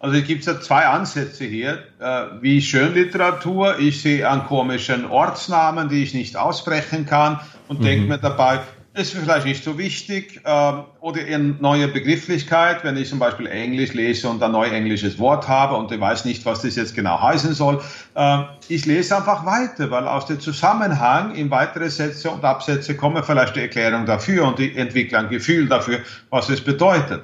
also 0.00 0.16
es 0.16 0.26
gibt 0.26 0.46
ja 0.46 0.58
zwei 0.58 0.86
Ansätze 0.86 1.44
hier, 1.44 1.84
äh, 2.00 2.24
wie 2.40 2.62
Schönliteratur. 2.62 3.78
Ich 3.78 4.00
sehe 4.00 4.28
einen 4.28 4.46
komischen 4.46 5.04
Ortsnamen, 5.04 5.90
die 5.90 6.02
ich 6.02 6.14
nicht 6.14 6.38
aussprechen 6.38 7.04
kann 7.04 7.38
und 7.68 7.80
mhm. 7.80 7.84
denke 7.84 8.08
mir 8.08 8.18
dabei, 8.18 8.60
ist 8.94 9.12
vielleicht 9.12 9.44
nicht 9.44 9.62
so 9.62 9.76
wichtig. 9.76 10.40
Äh, 10.42 10.72
oder 11.00 11.20
eine 11.20 11.54
neue 11.60 11.86
Begrifflichkeit, 11.86 12.82
wenn 12.82 12.96
ich 12.96 13.10
zum 13.10 13.18
Beispiel 13.18 13.46
Englisch 13.46 13.92
lese 13.92 14.26
und 14.30 14.42
ein 14.42 14.52
neues 14.52 14.72
englisches 14.72 15.18
Wort 15.18 15.46
habe 15.46 15.76
und 15.76 15.92
ich 15.92 16.00
weiß 16.00 16.24
nicht, 16.24 16.46
was 16.46 16.62
das 16.62 16.76
jetzt 16.76 16.94
genau 16.94 17.20
heißen 17.20 17.52
soll. 17.52 17.82
Äh, 18.14 18.38
ich 18.68 18.86
lese 18.86 19.14
einfach 19.18 19.44
weiter, 19.44 19.90
weil 19.90 20.08
aus 20.08 20.24
dem 20.24 20.40
Zusammenhang 20.40 21.34
in 21.34 21.50
weitere 21.50 21.90
Sätze 21.90 22.30
und 22.30 22.42
Absätze 22.42 22.96
kommen 22.96 23.22
vielleicht 23.22 23.54
die 23.54 23.60
Erklärung 23.60 24.06
dafür 24.06 24.48
und 24.48 24.58
ich 24.60 24.74
entwickle 24.78 25.18
ein 25.18 25.28
Gefühl 25.28 25.68
dafür, 25.68 26.00
was 26.30 26.48
es 26.48 26.62
bedeutet. 26.62 27.22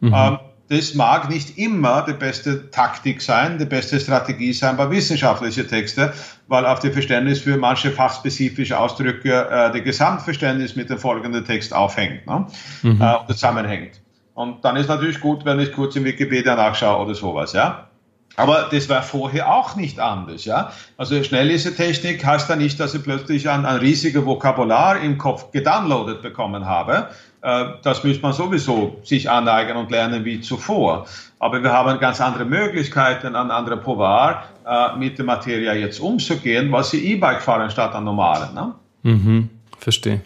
Mhm. 0.00 0.12
Ähm, 0.12 0.38
das 0.68 0.94
mag 0.94 1.28
nicht 1.28 1.58
immer 1.58 2.02
die 2.02 2.12
beste 2.12 2.70
Taktik 2.70 3.22
sein, 3.22 3.58
die 3.58 3.64
beste 3.64 4.00
Strategie 4.00 4.52
sein 4.52 4.76
bei 4.76 4.90
wissenschaftlichen 4.90 5.68
Texten, 5.68 6.10
weil 6.48 6.66
auf 6.66 6.80
dem 6.80 6.92
Verständnis 6.92 7.40
für 7.40 7.56
manche 7.56 7.90
fachspezifische 7.90 8.78
Ausdrücke 8.78 9.48
äh, 9.48 9.72
der 9.72 9.80
Gesamtverständnis 9.82 10.74
mit 10.74 10.90
dem 10.90 10.98
folgenden 10.98 11.44
Text 11.44 11.72
aufhängt 11.72 12.26
ne? 12.26 12.46
mhm. 12.82 13.00
äh, 13.00 13.14
zusammenhängt. 13.28 14.00
Und 14.34 14.64
dann 14.64 14.76
ist 14.76 14.88
natürlich 14.88 15.20
gut, 15.20 15.44
wenn 15.44 15.60
ich 15.60 15.72
kurz 15.72 15.96
in 15.96 16.04
Wikipedia 16.04 16.56
nachschaue 16.56 17.04
oder 17.04 17.14
sowas, 17.14 17.52
ja. 17.52 17.88
Aber 18.36 18.68
das 18.70 18.88
war 18.88 19.02
vorher 19.02 19.52
auch 19.52 19.76
nicht 19.76 19.98
anders, 19.98 20.44
ja. 20.44 20.72
Also 20.98 21.22
Schnelllesetechnik 21.22 22.24
heißt 22.24 22.50
ja 22.50 22.56
nicht, 22.56 22.78
dass 22.78 22.94
ich 22.94 23.02
plötzlich 23.02 23.48
ein, 23.48 23.64
ein 23.64 23.78
riesiges 23.78 24.24
Vokabular 24.24 25.00
im 25.00 25.16
Kopf 25.16 25.50
gedownloadet 25.52 26.20
bekommen 26.20 26.66
habe, 26.66 27.08
äh, 27.46 27.64
das 27.82 28.02
müsste 28.02 28.22
man 28.22 28.32
sowieso 28.32 29.00
sich 29.04 29.30
aneignen 29.30 29.76
und 29.76 29.90
lernen 29.90 30.24
wie 30.24 30.40
zuvor. 30.40 31.06
Aber 31.38 31.62
wir 31.62 31.72
haben 31.72 31.98
ganz 32.00 32.20
andere 32.20 32.44
Möglichkeiten, 32.44 33.36
an 33.36 33.50
andere 33.50 33.76
Pouvoir 33.76 34.44
äh, 34.66 34.96
mit 34.96 35.16
der 35.16 35.24
Materie 35.24 35.72
jetzt 35.74 36.00
umzugehen, 36.00 36.72
was 36.72 36.90
sie 36.90 37.12
E-Bike 37.12 37.40
fahren 37.40 37.70
statt 37.70 37.94
an 37.94 38.04
normalen. 38.04 38.52
Ne? 38.54 38.74
Mhm, 39.02 39.50
verstehe. 39.78 40.22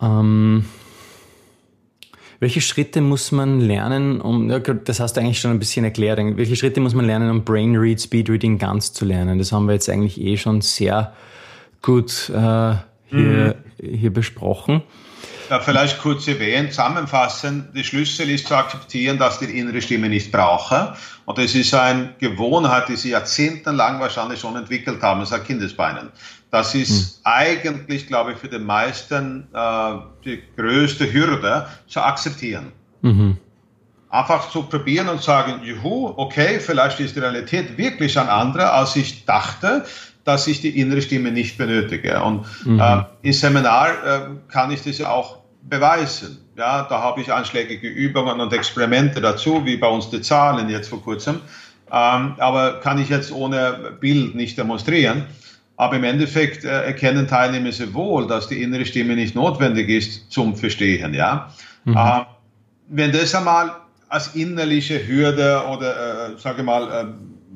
Ähm, 0.00 0.64
welche 2.40 2.60
Schritte 2.60 3.00
muss 3.00 3.32
man 3.32 3.60
lernen, 3.60 4.20
um, 4.20 4.50
ja, 4.50 4.58
das 4.58 5.00
hast 5.00 5.16
du 5.16 5.20
eigentlich 5.20 5.40
schon 5.40 5.50
ein 5.50 5.58
bisschen 5.58 5.84
erklärt, 5.84 6.18
welche 6.36 6.56
Schritte 6.56 6.80
muss 6.80 6.94
man 6.94 7.06
lernen, 7.06 7.30
um 7.30 7.44
Brain 7.44 7.76
Read, 7.76 8.00
Speed 8.00 8.28
Reading 8.28 8.58
ganz 8.58 8.92
zu 8.92 9.04
lernen? 9.04 9.38
Das 9.38 9.52
haben 9.52 9.66
wir 9.66 9.74
jetzt 9.74 9.88
eigentlich 9.88 10.20
eh 10.20 10.36
schon 10.36 10.60
sehr 10.60 11.12
gut 11.82 12.30
äh, 12.30 12.74
hier, 13.08 13.56
mhm. 13.80 13.96
hier 13.96 14.12
besprochen. 14.12 14.82
Ja, 15.48 15.60
vielleicht 15.60 16.00
kurz 16.00 16.26
erwähnen, 16.26 16.70
zusammenfassen, 16.70 17.68
der 17.72 17.84
Schlüssel 17.84 18.28
ist 18.30 18.48
zu 18.48 18.56
akzeptieren, 18.56 19.16
dass 19.16 19.38
die 19.38 19.44
innere 19.44 19.80
Stimme 19.80 20.08
nicht 20.08 20.32
brauche. 20.32 20.94
Und 21.24 21.38
das 21.38 21.54
ist 21.54 21.72
eine 21.72 22.14
Gewohnheit, 22.18 22.88
die 22.88 22.96
sie 22.96 23.10
jahrzehntelang 23.10 24.00
wahrscheinlich 24.00 24.40
schon 24.40 24.56
entwickelt 24.56 25.00
haben, 25.02 25.24
seit 25.24 25.44
Kindesbeinen. 25.44 26.08
Das 26.50 26.74
ist 26.74 27.16
hm. 27.16 27.20
eigentlich, 27.24 28.06
glaube 28.06 28.32
ich, 28.32 28.38
für 28.38 28.48
die 28.48 28.58
meisten 28.58 29.48
äh, 29.52 29.92
die 30.24 30.42
größte 30.56 31.12
Hürde 31.12 31.66
zu 31.88 32.00
akzeptieren. 32.00 32.72
Mhm. 33.02 33.36
Einfach 34.08 34.50
zu 34.50 34.62
probieren 34.62 35.08
und 35.08 35.20
sagen, 35.22 35.60
juhu, 35.64 36.14
okay, 36.16 36.60
vielleicht 36.60 37.00
ist 37.00 37.16
die 37.16 37.20
Realität 37.20 37.76
wirklich 37.76 38.18
ein 38.18 38.28
anderer, 38.28 38.72
als 38.72 38.96
ich 38.96 39.24
dachte 39.24 39.84
dass 40.26 40.48
ich 40.48 40.60
die 40.60 40.80
innere 40.80 41.00
Stimme 41.00 41.30
nicht 41.30 41.56
benötige. 41.56 42.20
Und 42.20 42.44
mhm. 42.66 42.80
äh, 42.80 43.02
im 43.22 43.32
Seminar 43.32 43.88
äh, 43.90 44.20
kann 44.48 44.72
ich 44.72 44.82
das 44.82 44.98
ja 44.98 45.08
auch 45.08 45.38
beweisen. 45.62 46.38
Ja, 46.56 46.82
da 46.82 47.00
habe 47.00 47.20
ich 47.20 47.32
anschlägige 47.32 47.88
Übungen 47.88 48.40
und 48.40 48.52
Experimente 48.52 49.20
dazu, 49.20 49.64
wie 49.64 49.76
bei 49.76 49.86
uns 49.86 50.10
die 50.10 50.20
Zahlen 50.20 50.68
jetzt 50.68 50.88
vor 50.88 51.00
kurzem. 51.00 51.36
Ähm, 51.92 52.34
aber 52.38 52.80
kann 52.80 52.98
ich 52.98 53.08
jetzt 53.08 53.30
ohne 53.30 53.96
Bild 54.00 54.34
nicht 54.34 54.58
demonstrieren. 54.58 55.26
Aber 55.76 55.96
im 55.96 56.04
Endeffekt 56.04 56.64
äh, 56.64 56.84
erkennen 56.84 57.28
Teilnehmer 57.28 57.72
sehr 57.72 57.92
wohl, 57.92 58.26
dass 58.26 58.48
die 58.48 58.62
innere 58.62 58.86
Stimme 58.86 59.14
nicht 59.14 59.34
notwendig 59.34 59.88
ist 59.88 60.30
zum 60.30 60.56
Verstehen. 60.56 61.12
Ja? 61.12 61.52
Mhm. 61.84 61.96
Äh, 61.96 62.20
wenn 62.88 63.12
das 63.12 63.34
einmal 63.34 63.72
als 64.08 64.34
innerliche 64.34 65.06
Hürde 65.06 65.62
oder, 65.70 66.30
äh, 66.30 66.38
sage 66.38 66.62
mal, 66.62 66.88
äh, 66.90 67.06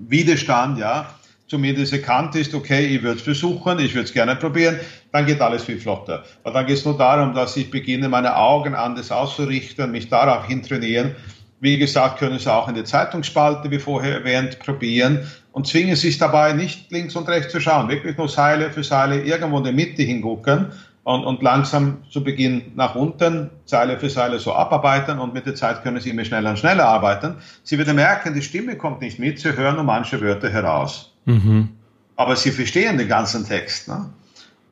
Widerstand, 0.09 0.79
ja, 0.79 1.15
zumindest 1.47 1.93
erkannt 1.93 2.35
ist, 2.37 2.55
okay, 2.55 2.87
ich 2.87 3.03
würde 3.03 3.17
es 3.17 3.23
versuchen, 3.23 3.79
ich 3.81 3.95
würde 3.95 4.07
es 4.07 4.13
gerne 4.13 4.37
probieren, 4.37 4.79
dann 5.13 5.27
geht 5.27 5.41
alles 5.41 5.65
viel 5.65 5.81
flotter. 5.81 6.25
Aber 6.45 6.55
dann 6.55 6.67
geht 6.67 6.79
es 6.79 6.85
nur 6.85 6.97
darum, 6.97 7.35
dass 7.35 7.57
ich 7.57 7.71
beginne, 7.71 8.09
meine 8.09 8.37
Augen 8.37 8.75
anders 8.75 9.11
auszurichten, 9.11 9.91
mich 9.91 10.09
darauf 10.09 10.47
hintrainieren. 10.47 11.17
Wie 11.61 11.77
gesagt, 11.79 12.19
können 12.19 12.39
Sie 12.39 12.53
auch 12.53 12.69
in 12.69 12.75
der 12.75 12.87
Zeitungsspalte, 12.87 13.71
wie 13.71 13.79
vorher 13.79 14.15
erwähnt, 14.15 14.59
probieren 14.61 15.31
und 15.53 15.67
zwingen 15.67 15.97
sich 15.97 16.19
dabei 16.19 16.53
nicht 16.53 16.91
links 16.91 17.17
und 17.17 17.29
rechts 17.29 17.53
zu 17.53 17.61
schauen, 17.61 17.89
wirklich 17.89 18.17
nur 18.17 18.29
Seile 18.29 18.71
für 18.71 18.83
Seile 18.83 19.23
irgendwo 19.23 19.59
in 19.59 19.65
der 19.65 19.73
Mitte 19.73 20.03
hingucken 20.03 20.73
und, 21.05 21.25
und 21.25 21.43
langsam 21.43 21.99
zu 22.11 22.23
Beginn 22.23 22.73
nach 22.77 22.95
unten, 22.95 23.51
Seile 23.65 23.99
für 23.99 24.09
Seile 24.09 24.39
so 24.39 24.55
abarbeiten 24.55 25.19
und 25.19 25.35
mit 25.35 25.47
der 25.47 25.55
Zeit 25.55 25.83
können 25.83 26.01
Sie 26.01 26.11
immer 26.11 26.25
schneller 26.25 26.51
und 26.51 26.59
schneller 26.59 26.87
arbeiten. 26.87 27.37
Sie 27.63 27.79
werden 27.79 27.97
merken, 27.97 28.35
die 28.35 28.43
Stimme 28.43 28.77
kommt 28.77 29.01
nicht 29.01 29.19
mit, 29.19 29.39
Sie 29.39 29.57
hören 29.57 29.75
nur 29.75 29.85
manche 29.85 30.21
Wörter 30.21 30.51
heraus. 30.51 31.13
Mhm. 31.25 31.69
Aber 32.17 32.37
sie 32.37 32.51
verstehen 32.51 32.99
den 32.99 33.09
ganzen 33.09 33.47
Text. 33.47 33.89
Ne? 33.89 34.11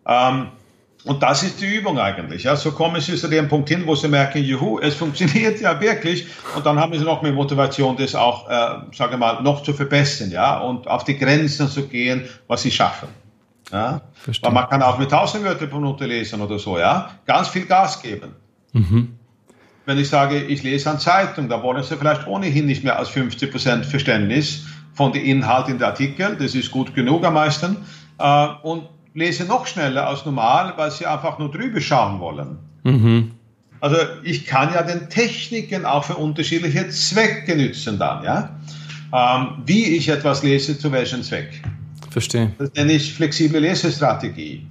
Ähm, 0.07 0.49
und 1.09 1.23
das 1.23 1.43
ist 1.43 1.63
die 1.63 1.65
Übung 1.65 1.99
eigentlich. 1.99 2.43
Ja? 2.43 2.55
So 2.55 2.71
kommen 2.73 3.01
sie 3.01 3.17
zu 3.17 3.29
dem 3.29 3.49
Punkt 3.49 3.71
hin, 3.71 3.87
wo 3.87 3.95
sie 3.95 4.09
merken, 4.09 4.45
juhu, 4.45 4.79
es 4.79 4.95
funktioniert 4.95 5.59
ja 5.59 5.81
wirklich. 5.81 6.27
Und 6.55 6.67
dann 6.67 6.79
haben 6.79 6.93
sie 6.93 7.03
noch 7.03 7.23
mehr 7.23 7.33
Motivation, 7.33 7.97
das 7.97 8.15
auch, 8.15 8.47
äh, 8.51 8.95
sage 8.95 9.17
mal, 9.17 9.43
noch 9.43 9.63
zu 9.63 9.73
verbessern, 9.73 10.31
ja, 10.31 10.59
und 10.59 10.87
auf 10.87 11.05
die 11.05 11.17
Grenzen 11.17 11.69
zu 11.69 11.89
gehen, 11.89 12.29
was 12.47 12.61
sie 12.63 12.71
schaffen. 12.71 13.09
Ja? 13.73 14.03
Weil 14.43 14.53
man 14.53 14.69
kann 14.69 14.83
auch 14.83 14.99
mit 14.99 15.11
1000 15.11 15.45
Wörtern 15.45 15.71
pro 15.71 15.79
Minute 15.79 16.05
lesen 16.05 16.43
oder 16.43 16.59
so, 16.59 16.79
ja. 16.79 17.09
Ganz 17.25 17.49
viel 17.49 17.65
Gas 17.65 18.03
geben. 18.03 18.37
Mhm. 18.75 19.17
Wenn 19.87 19.99
ich 19.99 20.11
sage, 20.11 20.43
ich 20.43 20.63
lese 20.63 20.91
eine 20.91 20.99
Zeitung, 20.99 21.49
da 21.49 21.63
wollen 21.63 21.83
sie 21.83 21.97
vielleicht 21.97 22.27
ohnehin 22.27 22.67
nicht 22.67 22.85
mehr 22.85 22.99
als 22.99 23.09
50 23.09 23.51
Prozent 23.51 23.87
Verständnis 23.87 24.67
von 24.93 25.13
den 25.13 25.25
Inhalten 25.25 25.73
in 25.73 25.79
der 25.79 25.89
Artikel. 25.89 26.37
Das 26.39 26.55
ist 26.55 26.71
gut 26.71 26.95
genug 26.95 27.25
am 27.25 27.33
meisten. 27.33 27.79
Äh, 28.19 28.49
und 28.63 28.91
lese 29.19 29.45
noch 29.45 29.67
schneller 29.67 30.07
als 30.07 30.25
normal, 30.25 30.75
weil 30.77 30.91
sie 30.91 31.07
einfach 31.07 31.39
nur 31.39 31.51
drüber 31.51 31.81
schauen 31.81 32.21
wollen. 32.21 32.59
Mhm. 32.85 33.33
Also 33.81 33.97
ich 34.23 34.47
kann 34.47 34.73
ja 34.73 34.83
den 34.83 35.09
Techniken 35.09 35.85
auch 35.85 36.05
für 36.05 36.17
unterschiedliche 36.17 36.89
Zwecke 36.89 37.57
nutzen 37.57 37.99
dann, 37.99 38.25
ja. 38.25 38.51
Ähm, 39.13 39.63
wie 39.65 39.97
ich 39.97 40.09
etwas 40.09 40.43
lese, 40.43 40.79
zu 40.79 40.93
welchem 40.93 41.23
Zweck. 41.23 41.63
Verstehe. 42.11 42.53
Das 42.59 42.73
nenne 42.75 42.93
ich 42.93 43.15
flexible 43.15 43.61
Lesestrategie. 43.61 44.67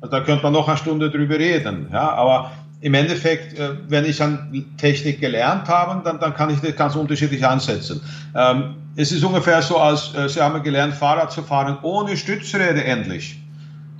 Also 0.00 0.10
da 0.10 0.20
könnte 0.22 0.42
man 0.42 0.52
noch 0.52 0.68
eine 0.68 0.76
Stunde 0.76 1.10
drüber 1.10 1.38
reden, 1.38 1.88
ja. 1.92 2.10
Aber 2.10 2.52
im 2.80 2.94
Endeffekt, 2.94 3.58
äh, 3.58 3.70
wenn 3.88 4.04
ich 4.04 4.22
an 4.22 4.74
Technik 4.76 5.20
gelernt 5.20 5.68
habe, 5.68 6.02
dann, 6.04 6.20
dann 6.20 6.34
kann 6.34 6.50
ich 6.50 6.60
das 6.60 6.76
ganz 6.76 6.94
unterschiedlich 6.96 7.44
ansetzen. 7.46 8.00
Ähm, 8.34 8.74
es 8.96 9.12
ist 9.12 9.24
ungefähr 9.24 9.62
so, 9.62 9.78
als 9.78 10.14
äh, 10.14 10.28
Sie 10.28 10.40
haben 10.40 10.62
gelernt, 10.62 10.94
Fahrrad 10.94 11.32
zu 11.32 11.42
fahren 11.42 11.78
ohne 11.82 12.16
Stützräder 12.16 12.84
endlich. 12.84 13.38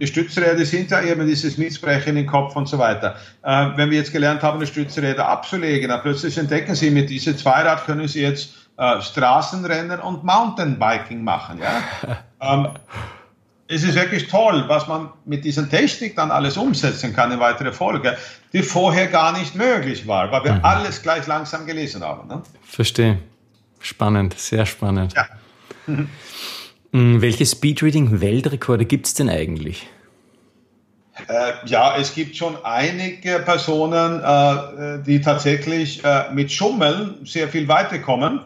Die 0.01 0.07
Stützräder 0.07 0.65
sind 0.65 0.91
ja 0.91 1.03
eben 1.03 1.27
dieses 1.27 1.59
Mitsprechen 1.59 2.17
im 2.17 2.27
Kopf 2.27 2.55
und 2.57 2.69
so 2.69 2.79
weiter. 2.79 3.17
Äh, 3.43 3.69
wenn 3.77 3.91
wir 3.91 3.99
jetzt 3.99 4.13
gelernt 4.13 4.43
haben, 4.43 4.61
die 4.61 4.67
Stützräder 4.67 5.29
abzulegen, 5.29 5.89
dann 5.89 6.03
plötzlich 6.03 6.39
entdecken 6.39 6.75
Sie, 6.75 6.91
mit 6.91 7.11
diesem 7.11 7.37
Zweirad 7.37 7.85
können 7.85 8.07
Sie 8.07 8.23
jetzt 8.23 8.51
äh, 8.77 9.01
Straßenrennen 9.01 10.01
und 10.01 10.25
Mountainbiking 10.25 11.25
machen. 11.25 11.61
Ja? 11.61 12.23
ähm, 12.41 12.69
es 13.67 13.83
ist 13.83 13.95
wirklich 13.95 14.29
toll, 14.29 14.65
was 14.69 14.89
man 14.89 15.11
mit 15.27 15.45
dieser 15.45 15.69
Technik 15.69 16.17
dann 16.17 16.31
alles 16.31 16.57
umsetzen 16.57 17.15
kann 17.15 17.31
in 17.33 17.39
weitere 17.39 17.73
Folge, 17.73 18.17
die 18.53 18.63
vorher 18.63 19.09
gar 19.09 19.37
nicht 19.37 19.55
möglich 19.55 20.07
war, 20.07 20.33
weil 20.33 20.45
wir 20.45 20.55
mhm. 20.55 20.65
alles 20.65 21.03
gleich 21.03 21.27
langsam 21.27 21.67
gelesen 21.67 22.03
haben. 22.03 22.29
Ne? 22.29 22.43
Verstehe. 22.63 23.19
Spannend, 23.81 24.39
sehr 24.39 24.65
spannend. 24.65 25.15
Ja. 25.15 25.27
Mhm. 26.93 27.21
Welche 27.21 27.45
Speedreading-Weltrekorde 27.45 28.85
gibt 28.85 29.07
es 29.07 29.15
denn 29.15 29.29
eigentlich? 29.29 29.87
Äh, 31.27 31.67
ja, 31.67 31.97
es 31.99 32.15
gibt 32.15 32.37
schon 32.37 32.57
einige 32.63 33.41
Personen, 33.41 34.23
äh, 34.23 35.03
die 35.05 35.21
tatsächlich 35.21 36.03
äh, 36.05 36.33
mit 36.33 36.53
Schummeln 36.53 37.15
sehr 37.25 37.49
viel 37.49 37.67
weiterkommen. 37.67 38.41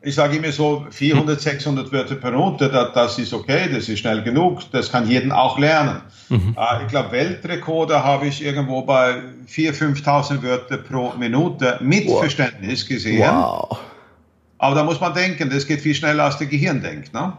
Ich 0.00 0.14
sage 0.14 0.36
immer 0.36 0.52
so 0.52 0.86
400, 0.90 1.40
600 1.40 1.92
Wörter 1.92 2.14
per 2.16 2.30
Minute, 2.30 2.68
das, 2.68 2.92
das 2.92 3.18
ist 3.18 3.32
okay, 3.32 3.68
das 3.72 3.88
ist 3.88 4.00
schnell 4.00 4.22
genug, 4.22 4.62
das 4.72 4.90
kann 4.90 5.08
jeden 5.08 5.32
auch 5.32 5.58
lernen. 5.58 6.02
Mhm. 6.28 6.56
Äh, 6.56 6.82
ich 6.82 6.88
glaube, 6.88 7.12
Weltrekorde 7.12 8.02
habe 8.02 8.26
ich 8.26 8.44
irgendwo 8.44 8.82
bei 8.82 9.22
4.000, 9.48 10.02
5.000 10.02 10.42
Wörter 10.42 10.78
pro 10.78 11.12
Minute 11.18 11.78
mit 11.80 12.06
wow. 12.08 12.20
Verständnis 12.20 12.86
gesehen. 12.86 13.20
Wow. 13.20 13.78
Aber 14.58 14.74
da 14.74 14.84
muss 14.84 15.00
man 15.00 15.14
denken, 15.14 15.50
das 15.50 15.66
geht 15.66 15.80
viel 15.80 15.94
schneller, 15.94 16.24
als 16.24 16.38
der 16.38 16.48
Gehirn 16.48 16.82
denkt. 16.82 17.14
Ne? 17.14 17.32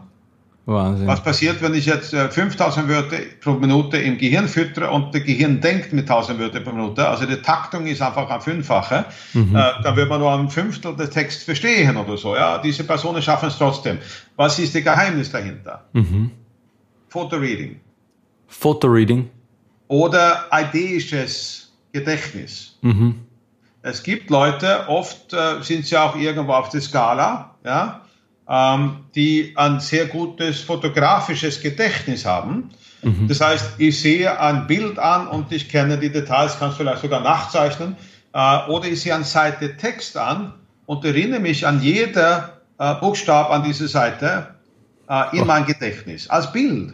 Wahnsinn. 0.66 1.06
Was 1.06 1.22
passiert, 1.22 1.62
wenn 1.62 1.74
ich 1.74 1.86
jetzt 1.86 2.14
5000 2.14 2.86
äh, 2.86 2.88
Wörter 2.88 3.16
pro 3.40 3.52
Minute 3.52 3.96
im 3.96 4.18
Gehirn 4.18 4.46
füttere 4.46 4.90
und 4.90 5.12
der 5.12 5.22
Gehirn 5.22 5.60
denkt 5.60 5.92
mit 5.92 6.08
1000 6.08 6.38
Wörter 6.38 6.60
pro 6.60 6.72
Minute? 6.72 7.08
Also 7.08 7.26
die 7.26 7.36
Taktung 7.36 7.86
ist 7.86 8.02
einfach 8.02 8.28
ein 8.28 8.40
Fünffache. 8.40 9.06
Mhm. 9.32 9.56
Äh, 9.56 9.82
dann 9.82 9.96
wird 9.96 10.08
man 10.08 10.20
nur 10.20 10.32
ein 10.32 10.48
Fünftel 10.48 10.94
des 10.94 11.10
Texts 11.10 11.44
verstehen 11.44 11.96
oder 11.96 12.16
so. 12.16 12.36
Ja, 12.36 12.58
diese 12.58 12.84
Personen 12.84 13.22
schaffen 13.22 13.48
es 13.48 13.58
trotzdem. 13.58 13.98
Was 14.36 14.58
ist 14.58 14.74
das 14.74 14.84
Geheimnis 14.84 15.30
dahinter? 15.30 15.84
Mhm. 15.92 16.30
Fotoreading. 17.08 17.80
Fotoreading. 18.46 19.30
Oder 19.88 20.44
ideisches 20.52 21.72
Gedächtnis. 21.92 22.78
Mhm. 22.82 23.16
Es 23.82 24.02
gibt 24.02 24.30
Leute, 24.30 24.88
oft 24.88 25.32
äh, 25.32 25.62
sind 25.62 25.86
sie 25.86 25.96
auch 25.96 26.14
irgendwo 26.14 26.52
auf 26.52 26.68
der 26.68 26.80
Skala, 26.82 27.56
ja, 27.64 28.02
die 29.14 29.52
ein 29.54 29.78
sehr 29.78 30.06
gutes 30.06 30.60
fotografisches 30.60 31.60
Gedächtnis 31.60 32.24
haben. 32.24 32.70
Mhm. 33.02 33.28
Das 33.28 33.40
heißt, 33.40 33.74
ich 33.78 34.00
sehe 34.00 34.40
ein 34.40 34.66
Bild 34.66 34.98
an 34.98 35.28
und 35.28 35.52
ich 35.52 35.68
kenne 35.68 35.98
die 35.98 36.10
Details, 36.10 36.58
kann 36.58 36.70
es 36.70 36.76
vielleicht 36.76 37.02
sogar 37.02 37.20
nachzeichnen. 37.20 37.96
Äh, 38.32 38.68
oder 38.68 38.86
ich 38.86 39.00
sehe 39.02 39.14
eine 39.14 39.24
Seite 39.24 39.76
Text 39.76 40.16
an 40.16 40.54
und 40.86 41.04
erinnere 41.04 41.40
mich 41.40 41.66
an 41.66 41.80
jeder 41.80 42.60
äh, 42.78 42.94
Buchstab 42.94 43.50
an 43.50 43.62
dieser 43.62 43.88
Seite 43.88 44.54
äh, 45.08 45.36
in 45.36 45.46
mein 45.46 45.66
Gedächtnis 45.66 46.28
als 46.28 46.52
Bild. 46.52 46.92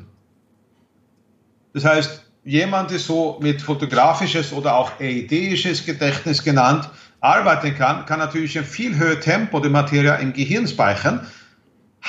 Das 1.74 1.84
heißt, 1.84 2.22
jemand, 2.44 2.90
der 2.90 2.98
so 2.98 3.38
mit 3.42 3.60
fotografisches 3.60 4.52
oder 4.52 4.76
auch 4.76 4.92
eideisches 5.00 5.84
Gedächtnis 5.84 6.42
genannt 6.42 6.88
arbeiten 7.20 7.74
kann, 7.74 8.06
kann 8.06 8.18
natürlich 8.18 8.56
ein 8.56 8.64
viel 8.64 8.96
höheres 8.96 9.24
Tempo 9.24 9.60
die 9.60 9.68
Materie 9.68 10.16
im 10.20 10.32
Gehirn 10.32 10.66
speichern 10.66 11.26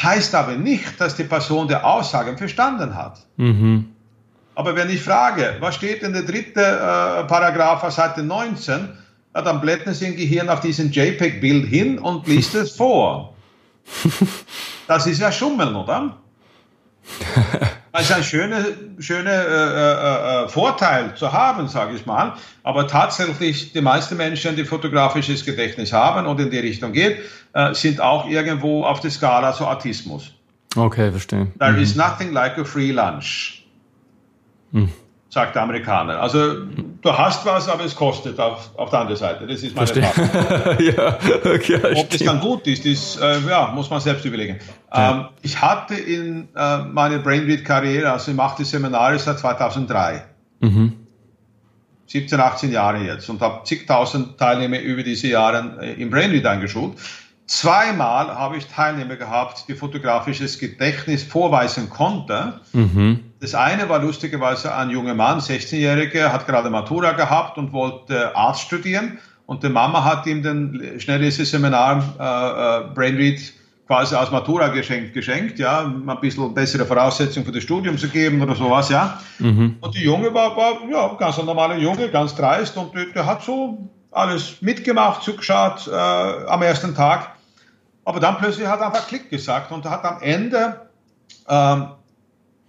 heißt 0.03 0.35
aber 0.35 0.53
nicht, 0.53 0.99
dass 0.99 1.15
die 1.15 1.23
Person 1.23 1.67
die 1.67 1.75
Aussagen 1.75 2.37
verstanden 2.37 2.95
hat. 2.95 3.25
Mhm. 3.37 3.93
Aber 4.55 4.75
wenn 4.75 4.89
ich 4.89 5.01
frage, 5.01 5.57
was 5.59 5.75
steht 5.75 6.01
in 6.01 6.13
der 6.13 6.23
dritten 6.23 6.59
äh, 6.59 7.23
Paragraph 7.25 7.83
auf 7.83 7.93
Seite 7.93 8.23
19, 8.23 8.89
ja, 9.35 9.41
dann 9.41 9.61
blättern 9.61 9.93
Sie 9.93 10.07
im 10.07 10.15
Gehirn 10.15 10.49
auf 10.49 10.61
diesen 10.61 10.91
JPEG-Bild 10.91 11.67
hin 11.67 11.99
und 11.99 12.27
liest 12.27 12.55
es 12.55 12.71
vor. 12.75 13.35
Das 14.87 15.05
ist 15.05 15.19
ja 15.21 15.31
Schummeln, 15.31 15.75
oder? 15.75 16.17
Also 17.97 18.13
ein 18.13 18.23
schöner 18.23 18.63
schöne, 18.99 19.31
äh, 19.31 20.43
äh, 20.43 20.45
äh, 20.45 20.49
Vorteil 20.49 21.15
zu 21.15 21.33
haben, 21.33 21.67
sage 21.67 21.95
ich 21.95 22.05
mal. 22.05 22.33
Aber 22.61 22.87
tatsächlich, 22.87 23.73
die 23.73 23.81
meisten 23.81 24.17
Menschen, 24.17 24.55
die 24.55 24.65
fotografisches 24.65 25.43
Gedächtnis 25.43 25.91
haben 25.91 26.27
und 26.27 26.39
in 26.39 26.51
die 26.51 26.59
Richtung 26.59 26.91
geht, 26.91 27.17
äh, 27.53 27.73
sind 27.73 27.99
auch 27.99 28.29
irgendwo 28.29 28.83
auf 28.83 28.99
der 28.99 29.09
Skala 29.09 29.51
zu 29.51 29.65
Autismus. 29.65 30.31
Okay, 30.75 31.09
verstehe. 31.09 31.47
There 31.57 31.71
mhm. 31.71 31.81
is 31.81 31.95
nothing 31.95 32.33
like 32.33 32.59
a 32.59 32.63
free 32.63 32.91
lunch. 32.91 33.65
Mhm 34.71 34.91
sagt 35.37 35.53
der 35.53 35.61
Amerikaner. 35.61 36.19
Also 36.19 36.63
du 36.63 37.15
hast 37.15 37.45
was, 37.45 37.69
aber 37.69 37.85
es 37.85 37.95
kostet 37.95 38.39
auf, 38.39 38.71
auf 38.75 38.89
der 38.89 39.01
anderen 39.01 39.19
Seite. 39.19 39.45
Das 39.45 39.61
ist 39.61 39.75
meine 39.75 39.85
Frage. 39.85 40.83
ja, 40.97 41.19
okay, 41.45 41.79
Ob 41.95 42.09
das 42.09 42.23
dann 42.23 42.39
gut 42.39 42.65
ist, 42.65 42.87
ist 42.87 43.21
äh, 43.21 43.39
ja, 43.47 43.71
muss 43.71 43.87
man 43.91 43.99
selbst 43.99 44.25
überlegen. 44.25 44.57
Ja. 44.91 45.11
Ähm, 45.11 45.25
ich 45.43 45.61
hatte 45.61 45.93
in 45.93 46.47
äh, 46.55 46.79
meiner 46.79 47.19
Brainread-Karriere, 47.19 48.11
also 48.11 48.31
ich 48.31 48.37
mache 48.37 48.55
die 48.57 48.63
Seminare 48.63 49.19
seit 49.19 49.37
2003. 49.37 50.23
Mhm. 50.61 50.93
17, 52.07 52.39
18 52.39 52.71
Jahre 52.71 53.03
jetzt 53.03 53.29
und 53.29 53.39
habe 53.41 53.63
zigtausend 53.63 54.39
Teilnehmer 54.39 54.79
über 54.79 55.03
diese 55.03 55.27
Jahre 55.27 55.77
äh, 55.81 56.01
im 56.01 56.09
Brainread 56.09 56.47
eingeschult. 56.47 56.97
Zweimal 57.45 58.33
habe 58.33 58.57
ich 58.57 58.65
Teilnehmer 58.65 59.17
gehabt, 59.17 59.65
die 59.67 59.75
fotografisches 59.75 60.57
Gedächtnis 60.57 61.21
vorweisen 61.21 61.91
konnten. 61.91 62.53
Mhm. 62.73 63.19
Das 63.39 63.53
eine 63.53 63.87
war 63.87 63.99
lustigerweise 63.99 64.73
ein 64.73 64.89
junger 64.89 65.13
Mann, 65.13 65.39
16-Jähriger, 65.39 66.31
hat 66.31 66.47
gerade 66.47 66.69
Matura 66.69 67.11
gehabt 67.11 67.57
und 67.57 67.71
wollte 67.71 68.35
Arzt 68.35 68.61
studieren. 68.61 69.19
Und 69.45 69.63
die 69.63 69.69
Mama 69.69 70.03
hat 70.03 70.25
ihm 70.25 70.43
dann 70.43 70.81
schnell 70.97 71.19
dieses 71.19 71.51
Seminar 71.51 72.03
äh, 72.19 72.89
äh, 72.89 72.93
Brainread 72.93 73.39
quasi 73.87 74.15
als 74.15 74.31
Matura 74.31 74.67
geschenkt, 74.67 75.13
geschenkt, 75.13 75.59
ja, 75.59 75.85
ein 75.85 76.19
bisschen 76.19 76.53
bessere 76.53 76.85
Voraussetzungen 76.85 77.45
für 77.45 77.53
das 77.53 77.63
Studium 77.63 77.97
zu 77.97 78.09
geben 78.09 78.41
oder 78.41 78.53
sowas, 78.53 78.89
ja. 78.89 79.19
Mhm. 79.39 79.77
Und 79.79 79.95
die 79.95 80.03
Junge 80.03 80.33
war, 80.33 80.57
war 80.57 80.79
ja, 80.91 81.13
ganz 81.17 81.39
ein 81.39 81.45
normaler 81.45 81.77
Junge, 81.77 82.09
ganz 82.09 82.35
dreist 82.35 82.75
und 82.75 82.93
der, 82.93 83.05
der 83.05 83.25
hat 83.25 83.43
so 83.43 83.89
alles 84.11 84.61
mitgemacht, 84.61 85.23
zugeschaut 85.23 85.87
äh, 85.87 85.95
am 85.95 86.61
ersten 86.61 86.93
Tag. 86.93 87.31
Aber 88.03 88.19
dann 88.19 88.37
plötzlich 88.37 88.67
hat 88.67 88.81
er 88.81 88.87
einfach 88.87 89.07
Klick 89.07 89.29
gesagt 89.29 89.71
und 89.71 89.85
hat 89.85 90.03
am 90.03 90.21
Ende 90.21 90.81
ähm, 91.47 91.87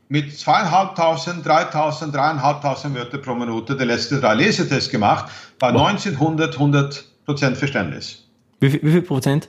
mit 0.08 0.38
zweieinhalbtausend, 0.38 1.44
dreitausend, 1.44 2.14
dreieinhalbtausend 2.14 2.94
Wörter 2.94 3.18
pro 3.18 3.34
Minute 3.34 3.76
der 3.76 3.86
letzte 3.86 4.20
drei 4.20 4.34
Lesetests 4.34 4.90
gemacht, 4.90 5.30
bei 5.58 5.72
wow. 5.72 5.88
1900, 5.88 6.54
100 6.54 7.04
Prozent 7.24 7.56
Verständnis. 7.56 8.24
Wie 8.60 8.70
viel, 8.70 8.80
wie 8.82 8.92
viel 8.92 9.02
Prozent? 9.02 9.48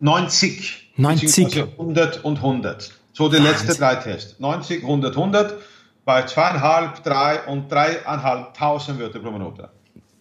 90. 0.00 0.92
90. 0.96 1.62
100 1.78 2.24
und 2.24 2.36
100. 2.38 2.92
So 3.12 3.28
die 3.28 3.38
letzten 3.38 3.76
drei 3.76 3.96
Tests. 3.96 4.38
90, 4.38 4.82
100, 4.82 5.16
100 5.16 5.54
bei 6.04 6.22
zweieinhalb, 6.22 7.02
drei 7.02 7.40
und 7.46 7.70
dreieinhalbtausend 7.70 8.98
Wörter 8.98 9.18
pro 9.18 9.30
Minute. 9.30 9.68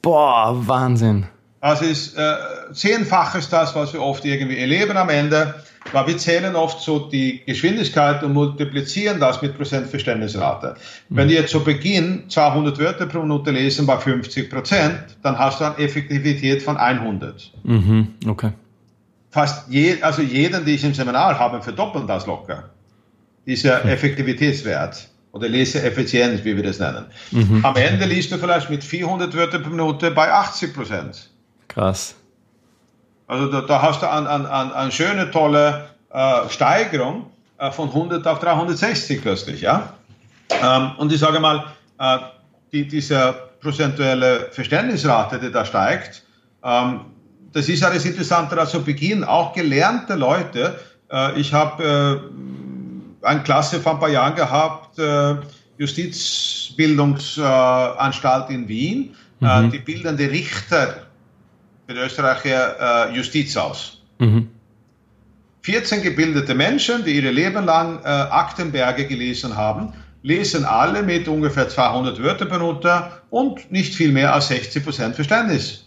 Boah, 0.02 0.56
Wahnsinn. 0.68 1.28
Das 1.68 1.82
ist 1.82 2.18
äh, 2.18 2.38
zehnfaches 2.72 3.50
das, 3.50 3.76
was 3.76 3.92
wir 3.92 4.02
oft 4.02 4.24
irgendwie 4.24 4.58
erleben 4.58 4.96
am 4.96 5.10
Ende, 5.10 5.54
weil 5.92 6.08
wir 6.08 6.18
zählen 6.18 6.56
oft 6.56 6.80
so 6.80 7.10
die 7.10 7.42
Geschwindigkeit 7.46 8.24
und 8.24 8.32
multiplizieren 8.32 9.20
das 9.20 9.42
mit 9.42 9.58
Prozentverständnisrate. 9.58 10.76
Mhm. 11.10 11.18
Wenn 11.18 11.30
jetzt 11.30 11.52
zu 11.52 11.62
Beginn 11.62 12.24
200 12.30 12.80
Wörter 12.80 13.06
pro 13.06 13.20
Minute 13.20 13.52
lesen 13.52 13.86
bei 13.86 13.98
50 13.98 14.50
Prozent, 14.50 15.18
dann 15.24 15.38
hast 15.38 15.60
du 15.60 15.66
eine 15.66 15.78
Effektivität 15.80 16.64
von 16.64 16.78
100. 16.78 17.52
Mhm. 17.64 18.14
Okay. 18.26 18.54
Fast 19.32 19.70
je, 19.70 20.02
also 20.02 20.22
jeden, 20.22 20.64
die 20.64 20.76
ich 20.76 20.86
im 20.86 20.94
Seminar 20.94 21.38
habe, 21.38 21.62
verdoppeln 21.62 22.08
das 22.08 22.28
locker. 22.28 22.70
Dieser 23.46 23.84
mhm. 23.84 23.90
Effektivitätswert 23.90 25.10
oder 25.34 25.50
Leseeffizienz, 25.50 26.46
wie 26.46 26.56
wir 26.56 26.64
das 26.64 26.80
nennen. 26.80 27.08
Mhm. 27.32 27.66
Am 27.66 27.76
Ende 27.76 28.06
liest 28.06 28.32
du 28.32 28.38
vielleicht 28.38 28.70
mit 28.70 28.86
400 28.86 29.36
Wörtern 29.36 29.64
pro 29.64 29.72
Minute 29.72 30.12
bei 30.12 30.32
80 30.32 30.74
Prozent. 30.74 31.30
Krass. 31.68 32.16
Also 33.28 33.52
da, 33.52 33.62
da 33.62 33.82
hast 33.82 34.02
du 34.02 34.10
eine 34.10 34.30
an, 34.30 34.46
an, 34.46 34.72
an 34.72 34.92
schöne, 34.92 35.30
tolle 35.32 35.90
äh, 36.12 36.50
Steigerung 36.50 37.30
äh, 37.58 37.72
von 37.72 37.90
100 37.90 38.26
auf 38.26 38.40
360 38.40 39.22
plötzlich. 39.22 39.62
Ja? 39.62 39.94
Ähm, 40.50 40.92
und 40.98 41.12
ich 41.12 41.20
sage 41.20 41.40
mal, 41.40 41.66
äh, 42.00 42.18
die, 42.72 42.88
diese 42.88 43.36
prozentuelle 43.60 44.48
Verständnisrate, 44.52 45.40
die 45.40 45.52
da 45.52 45.66
steigt, 45.66 46.24
ähm, 46.64 47.02
das 47.54 47.70
ist 47.70 47.84
alles 47.84 48.06
interessanter 48.06 48.58
als 48.60 48.72
zu 48.72 48.84
Beginn. 48.84 49.24
Auch 49.24 49.54
gelernte 49.54 50.16
Leute, 50.16 50.80
äh, 51.12 51.40
ich 51.40 51.54
habe 51.54 51.84
äh, 51.84 52.18
eine 53.26 53.44
Klasse 53.44 53.80
vor 53.80 53.94
ein 53.94 54.00
paar 54.00 54.10
Jahren 54.10 54.36
gehabt, 54.36 55.00
äh, 55.00 55.36
Justizbildungsanstalt 55.78 58.50
in 58.50 58.68
Wien, 58.68 59.16
mhm. 59.40 59.72
die 59.72 59.80
bildende 59.80 60.30
Richter 60.30 61.07
für 61.88 61.94
die 61.94 62.02
österreichische 62.02 62.76
äh, 62.80 63.16
Justiz 63.16 63.56
aus. 63.56 64.02
Mhm. 64.20 64.50
14 65.62 66.02
gebildete 66.02 66.54
Menschen, 66.54 67.04
die 67.04 67.14
ihr 67.14 67.32
Leben 67.32 67.66
lang 67.66 68.00
äh, 68.04 68.08
Aktenberge 68.08 69.06
gelesen 69.06 69.56
haben, 69.56 69.94
lesen 70.22 70.66
alle 70.66 71.04
mit 71.04 71.28
ungefähr 71.28 71.70
200 71.70 72.22
Wörter 72.22 72.46
per 72.46 72.60
Minute 72.60 73.12
und 73.30 73.72
nicht 73.72 73.96
viel 73.96 74.12
mehr 74.12 74.34
als 74.34 74.50
60 74.50 74.84
Prozent 74.84 75.16
Verständnis. 75.16 75.86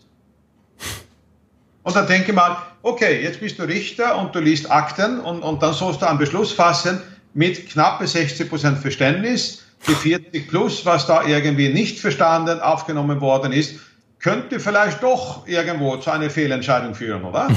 Und 1.82 1.96
dann 1.96 2.06
denke 2.06 2.32
mal, 2.32 2.56
okay, 2.82 3.22
jetzt 3.22 3.40
bist 3.40 3.58
du 3.58 3.64
Richter 3.64 4.18
und 4.18 4.34
du 4.34 4.40
liest 4.40 4.70
Akten 4.70 5.20
und, 5.20 5.42
und 5.42 5.62
dann 5.62 5.74
sollst 5.74 6.02
du 6.02 6.06
einen 6.06 6.18
Beschluss 6.18 6.52
fassen 6.52 7.00
mit 7.34 7.68
knappe 7.70 8.06
60 8.06 8.48
Prozent 8.48 8.78
Verständnis. 8.78 9.64
Die 9.88 9.94
40 9.94 10.48
plus, 10.48 10.84
was 10.84 11.06
da 11.06 11.24
irgendwie 11.26 11.70
nicht 11.70 11.98
verstanden 12.00 12.60
aufgenommen 12.60 13.22
worden 13.22 13.52
ist, 13.52 13.76
könnte 14.20 14.60
vielleicht 14.60 15.02
doch 15.02 15.46
irgendwo 15.48 15.96
zu 15.96 16.10
einer 16.10 16.30
Fehlentscheidung 16.30 16.94
führen, 16.94 17.24
oder? 17.24 17.48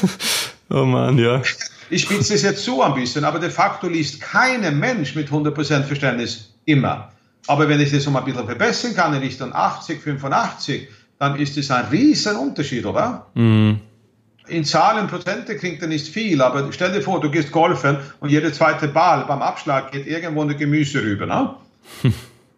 oh 0.70 0.84
Mann, 0.84 1.16
ja. 1.18 1.40
Ich 1.90 2.02
spitze 2.02 2.34
es 2.34 2.42
jetzt 2.42 2.64
so 2.64 2.82
ein 2.82 2.94
bisschen, 2.94 3.24
aber 3.24 3.38
de 3.38 3.50
facto 3.50 3.86
liest 3.88 4.20
kein 4.20 4.78
Mensch 4.78 5.14
mit 5.14 5.28
100% 5.28 5.84
Verständnis 5.84 6.54
immer. 6.64 7.12
Aber 7.46 7.68
wenn 7.68 7.80
ich 7.80 7.90
das 7.92 8.06
um 8.06 8.16
ein 8.16 8.24
bisschen 8.24 8.46
verbessern 8.46 8.94
kann, 8.94 9.14
in 9.14 9.20
Richtung 9.20 9.52
80, 9.52 10.00
85, 10.00 10.88
dann 11.18 11.36
ist 11.38 11.56
es 11.56 11.70
ein 11.70 11.86
riesen 11.86 12.36
Unterschied, 12.36 12.84
oder? 12.84 13.26
Mhm. 13.34 13.80
In 14.48 14.64
Zahlen, 14.64 15.06
Prozente 15.06 15.56
klingt 15.56 15.80
er 15.82 15.88
nicht 15.88 16.08
viel, 16.08 16.42
aber 16.42 16.72
stell 16.72 16.92
dir 16.92 17.00
vor, 17.00 17.20
du 17.20 17.30
gehst 17.30 17.52
golfen 17.52 17.98
und 18.18 18.28
jeder 18.28 18.52
zweite 18.52 18.88
Ball 18.88 19.24
beim 19.26 19.40
Abschlag 19.40 19.92
geht 19.92 20.06
irgendwo 20.06 20.42
in 20.42 20.48
der 20.48 20.56
Gemüse 20.56 21.00
rüber. 21.00 21.26
Ne? 21.26 21.54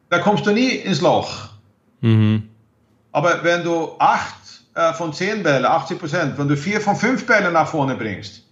da 0.09 0.19
kommst 0.19 0.47
du 0.47 0.53
nie 0.53 0.71
ins 0.71 1.03
Loch. 1.03 1.51
Mhm. 2.01 2.49
Aber 3.15 3.45
wenn 3.45 3.63
du 3.63 3.93
acht 4.01 4.35
äh, 4.75 4.93
von 4.93 5.13
zehn 5.13 5.45
Bällen, 5.45 5.65
80 5.65 5.99
Prozent, 6.01 6.37
wenn 6.37 6.49
du 6.49 6.57
vier 6.57 6.81
von 6.81 6.97
fünf 6.97 7.25
Bällen 7.25 7.53
nach 7.53 7.69
vorne 7.69 7.95
bringst, 7.95 8.43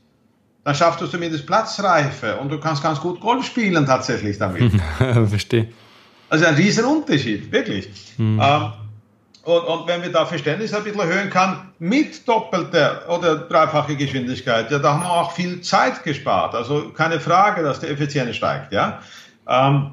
dann 0.62 0.72
schaffst 0.76 1.00
du 1.00 1.08
zumindest 1.08 1.48
Platzreife 1.48 2.36
und 2.36 2.48
du 2.48 2.60
kannst 2.60 2.80
ganz 2.80 3.00
gut 3.00 3.20
Golf 3.20 3.44
spielen 3.44 3.84
tatsächlich 3.84 4.38
damit. 4.38 4.72
Verstehe. 5.28 5.68
Also 6.28 6.46
ein 6.46 6.54
riesen 6.54 6.84
Unterschied, 6.84 7.50
wirklich. 7.50 7.90
Mhm. 8.18 8.40
Ähm, 8.40 8.72
und, 9.42 9.64
und, 9.64 9.88
wenn 9.88 10.00
wir 10.00 10.12
da 10.12 10.24
Verständnis 10.24 10.72
ein 10.72 10.84
bisschen 10.84 11.00
erhöhen 11.00 11.28
kann, 11.28 11.72
mit 11.80 12.28
doppelter 12.28 13.02
oder 13.08 13.34
dreifacher 13.38 13.96
Geschwindigkeit, 13.96 14.70
ja, 14.70 14.78
da 14.78 14.92
haben 14.92 15.02
wir 15.02 15.10
auch 15.10 15.32
viel 15.32 15.60
Zeit 15.62 16.04
gespart. 16.04 16.54
Also 16.54 16.90
keine 16.90 17.18
Frage, 17.18 17.64
dass 17.64 17.80
die 17.80 17.86
Effizienz 17.88 18.36
steigt, 18.36 18.72
ja. 18.72 19.02
Ähm, 19.48 19.90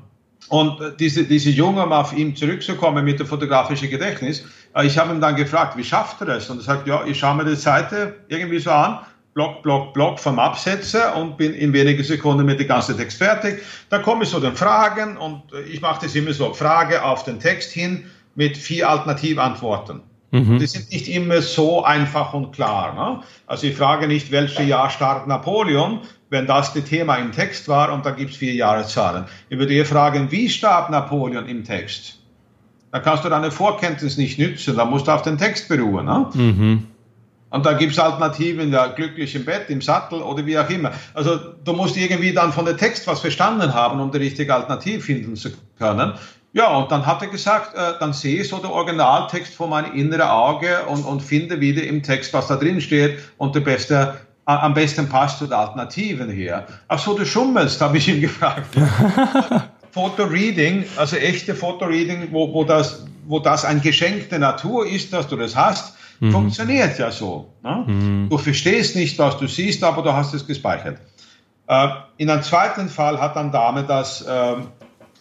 und 0.49 0.99
diese, 0.99 1.25
diese 1.25 1.51
Junge, 1.51 1.84
um 1.84 1.91
auf 1.91 2.12
ihn 2.12 2.36
zurückzukommen 2.36 3.05
mit 3.05 3.19
dem 3.19 3.27
fotografischen 3.27 3.89
Gedächtnis, 3.89 4.45
ich 4.84 4.97
habe 4.97 5.13
ihn 5.13 5.21
dann 5.21 5.36
gefragt, 5.36 5.77
wie 5.77 5.84
schafft 5.84 6.21
er 6.21 6.27
das? 6.27 6.49
Und 6.49 6.58
er 6.60 6.63
sagt, 6.63 6.88
ja, 6.88 7.03
ich 7.05 7.17
schaue 7.17 7.36
mir 7.36 7.45
die 7.45 7.55
Seite 7.55 8.17
irgendwie 8.27 8.60
so 8.60 8.71
an, 8.71 8.99
Block, 9.34 9.63
Block, 9.63 9.93
Block 9.93 10.19
vom 10.19 10.39
Absetzer 10.39 11.15
und 11.15 11.38
bin 11.38 11.53
in 11.53 11.71
wenigen 11.71 12.03
Sekunden 12.03 12.45
mit 12.45 12.60
dem 12.60 12.67
ganzen 12.67 12.97
Text 12.97 13.17
fertig. 13.17 13.62
Dann 13.89 14.01
komme 14.01 14.23
ich 14.23 14.29
zu 14.29 14.39
den 14.39 14.55
Fragen 14.55 15.17
und 15.17 15.43
ich 15.71 15.82
mache 15.82 16.05
das 16.05 16.15
immer 16.15 16.34
so, 16.34 16.53
Frage 16.53 17.03
auf 17.03 17.23
den 17.23 17.39
Text 17.39 17.71
hin 17.71 18.05
mit 18.36 18.58
vier 18.58 18.89
Alternativantworten. 18.89 20.01
Mhm. 20.32 20.60
Die 20.60 20.67
sind 20.67 20.91
nicht 20.91 21.08
immer 21.08 21.41
so 21.41 21.84
einfach 21.84 22.34
und 22.34 22.51
klar. 22.51 22.93
Ne? 22.93 23.23
Also 23.47 23.67
ich 23.67 23.75
frage 23.75 24.08
nicht, 24.08 24.32
welches 24.32 24.67
Jahr 24.67 24.89
starb 24.89 25.25
Napoleon, 25.27 26.01
wenn 26.29 26.45
das 26.45 26.73
das 26.73 26.84
Thema 26.84 27.15
im 27.15 27.32
Text 27.32 27.67
war 27.67 27.91
und 27.91 28.05
da 28.05 28.12
gibt 28.12 28.32
es 28.32 28.38
vier 28.38 28.53
Jahreszahlen. 28.53 29.25
Ich 29.49 29.58
würde 29.58 29.73
eher 29.73 29.86
fragen, 29.86 30.32
wie 30.32 30.49
starb 30.49 30.89
Napoleon 30.89 31.47
im 31.47 31.63
Text? 31.63 32.18
Da 32.91 32.99
kannst 32.99 33.23
du 33.23 33.30
deine 33.30 33.52
Vorkenntnis 33.52 34.17
nicht 34.17 34.39
nützen, 34.39 34.75
da 34.75 34.86
musst 34.86 35.08
du 35.08 35.12
auf 35.12 35.21
den 35.21 35.38
Text 35.38 35.69
beruhen. 35.69 36.06
Ne? 36.06 36.25
Mhm. 36.34 36.88
Und 37.52 37.65
da 37.65 37.73
gibt 37.73 37.93
es 37.93 37.99
Alternativen, 37.99 38.71
ja, 38.71 38.88
glücklich 38.88 39.36
im 39.36 39.45
Bett, 39.45 39.69
im 39.69 39.82
Sattel 39.82 40.21
oder 40.21 40.45
wie 40.45 40.58
auch 40.58 40.69
immer. 40.69 40.91
Also 41.13 41.38
du 41.63 41.73
musst 41.73 41.97
irgendwie 41.97 42.32
dann 42.32 42.54
von 42.54 42.65
der 42.65 42.78
Text 42.78 43.08
was 43.08 43.21
verstanden 43.21 43.73
haben, 43.73 43.99
um 43.99 44.12
die 44.12 44.19
richtige 44.19 44.54
Alternative 44.54 45.02
finden 45.02 45.36
zu 45.36 45.49
können. 45.78 46.13
Ja, 46.54 46.75
und 46.75 46.91
dann 46.91 47.06
hat 47.06 47.21
er 47.21 47.28
gesagt, 47.28 47.75
äh, 47.75 47.93
dann 47.99 48.13
sehe 48.13 48.41
ich 48.41 48.49
so 48.49 48.58
den 48.58 48.71
Originaltext 48.71 49.54
vor 49.54 49.67
meinem 49.67 49.93
inneren 49.93 50.30
Auge 50.30 50.86
und, 50.88 51.06
und 51.06 51.21
finde 51.21 51.60
wieder 51.60 51.84
im 51.84 52.02
Text, 52.02 52.34
was 52.34 52.47
da 52.47 52.56
drin 52.56 52.82
steht 52.82 53.19
und 53.38 53.54
der 53.54 53.62
beste, 53.62 54.15
am 54.45 54.73
besten 54.73 55.10
passt 55.10 55.38
zu 55.38 55.45
den 55.45 55.54
Alternativen 55.54 56.32
hier. 56.32 56.65
Ach 56.88 56.97
so, 56.97 57.15
du 57.15 57.23
schummelst, 57.23 57.82
habe 57.82 57.97
ich 57.97 58.08
ihn 58.08 58.21
gefragt. 58.21 58.75
Fotoreading, 59.91 60.86
also 60.97 61.15
echte 61.15 61.56
Fotoreading, 61.56 62.30
wo, 62.32 62.54
wo, 62.54 62.63
das, 62.63 63.06
wo 63.25 63.39
das 63.39 63.65
ein 63.65 63.82
Geschenk 63.82 64.30
der 64.30 64.39
Natur 64.39 64.88
ist, 64.88 65.12
dass 65.13 65.28
du 65.28 65.36
das 65.36 65.56
hast, 65.56 65.95
mhm. 66.19 66.32
funktioniert 66.32 66.97
ja 66.99 67.12
so. 67.12 67.54
Ne? 67.63 67.84
Mhm. 67.88 68.28
Du 68.30 68.38
verstehst 68.38 68.95
nicht, 68.95 69.17
was 69.17 69.38
du 69.38 69.47
siehst, 69.47 69.84
aber 69.84 70.02
du 70.02 70.13
hast 70.13 70.34
es 70.34 70.45
gespeichert. 70.45 70.99
Äh, 71.67 71.88
in 72.17 72.30
einem 72.30 72.43
zweiten 72.43 72.89
Fall 72.89 73.19
hat 73.19 73.36
dann 73.36 73.52
Dame 73.52 73.84
das 73.84 74.21
äh, 74.21 74.56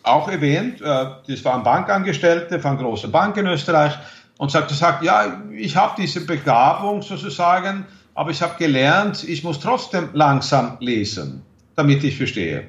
auch 0.03 0.29
erwähnt, 0.29 0.81
äh, 0.81 1.07
das 1.27 1.45
war 1.45 1.55
ein 1.55 1.63
Bankangestellte 1.63 2.61
von 2.61 2.79
großen 2.79 3.11
Bank 3.11 3.37
in 3.37 3.47
Österreich 3.47 3.93
und 4.39 4.51
sagt, 4.51 4.71
sagt 4.71 5.03
ja, 5.03 5.43
ich 5.53 5.77
habe 5.77 5.95
diese 5.99 6.25
Begabung 6.25 7.03
sozusagen, 7.03 7.87
aber 8.15 8.31
ich 8.31 8.43
habe 8.43 8.55
gelernt, 8.59 9.25
ich 9.25 9.45
muss 9.45 9.61
trotzdem 9.61 10.11
langsam 10.13 10.77
lesen, 10.81 11.43
damit 11.77 12.03
ich 12.05 12.17
verstehe. 12.17 12.69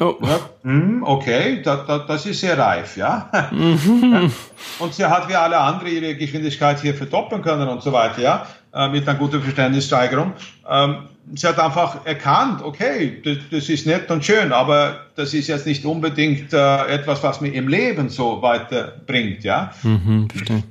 Oh. 0.00 0.16
Hm, 0.62 1.04
okay, 1.04 1.62
da, 1.62 1.76
da, 1.76 1.98
das 1.98 2.26
ist 2.26 2.40
sehr 2.40 2.58
reif, 2.58 2.96
ja. 2.96 3.30
Mhm. 3.52 4.32
Und 4.78 4.94
sie 4.94 5.04
hat 5.04 5.28
wie 5.28 5.36
alle 5.36 5.58
anderen 5.58 5.92
ihre 5.92 6.16
Geschwindigkeit 6.16 6.80
hier 6.80 6.94
verdoppeln 6.94 7.42
können 7.42 7.68
und 7.68 7.82
so 7.82 7.92
weiter, 7.92 8.20
ja, 8.20 8.46
äh, 8.74 8.88
mit 8.88 9.08
einer 9.08 9.18
guten 9.18 9.40
Verständnissteigerung. 9.40 10.32
Ähm, 10.68 11.08
sie 11.34 11.46
hat 11.46 11.60
einfach 11.60 12.04
erkannt, 12.04 12.62
okay, 12.62 13.22
das, 13.24 13.36
das, 13.50 13.68
ist 13.68 13.86
nett 13.86 14.10
und 14.10 14.24
schön, 14.24 14.52
aber 14.52 15.00
das 15.14 15.32
ist 15.32 15.46
jetzt 15.46 15.66
nicht 15.66 15.84
unbedingt 15.84 16.52
äh, 16.52 16.86
etwas, 16.86 17.22
was 17.22 17.40
mir 17.40 17.50
im 17.50 17.68
Leben 17.68 18.08
so 18.08 18.42
weiterbringt, 18.42 19.44
ja. 19.44 19.72
Mhm, 19.82 20.28
verstehe. 20.28 20.64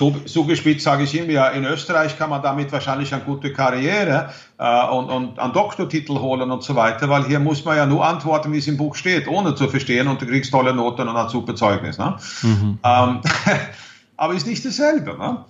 So, 0.00 0.12
zugespitzt 0.24 0.84
sage 0.84 1.02
ich 1.02 1.14
immer, 1.14 1.30
ja, 1.30 1.48
in 1.48 1.66
Österreich 1.66 2.16
kann 2.16 2.30
man 2.30 2.42
damit 2.42 2.72
wahrscheinlich 2.72 3.12
eine 3.12 3.22
gute 3.22 3.52
Karriere 3.52 4.30
äh, 4.56 4.86
und, 4.88 5.10
und 5.10 5.38
einen 5.38 5.52
Doktortitel 5.52 6.14
holen 6.14 6.50
und 6.50 6.62
so 6.62 6.74
weiter, 6.74 7.10
weil 7.10 7.26
hier 7.26 7.38
muss 7.38 7.66
man 7.66 7.76
ja 7.76 7.84
nur 7.84 8.02
antworten, 8.02 8.50
wie 8.50 8.56
es 8.56 8.66
im 8.66 8.78
Buch 8.78 8.94
steht, 8.94 9.28
ohne 9.28 9.54
zu 9.54 9.68
verstehen 9.68 10.08
und 10.08 10.22
du 10.22 10.26
kriegst 10.26 10.52
tolle 10.52 10.72
Noten 10.72 11.06
und 11.06 11.14
ein 11.14 11.28
super 11.28 11.54
Zeugnis. 11.54 11.98
Ne? 11.98 12.16
Mhm. 12.40 12.78
Ähm, 12.82 13.20
aber 14.16 14.32
ist 14.32 14.46
nicht 14.46 14.64
dasselbe. 14.64 15.18
Ne? 15.18 15.44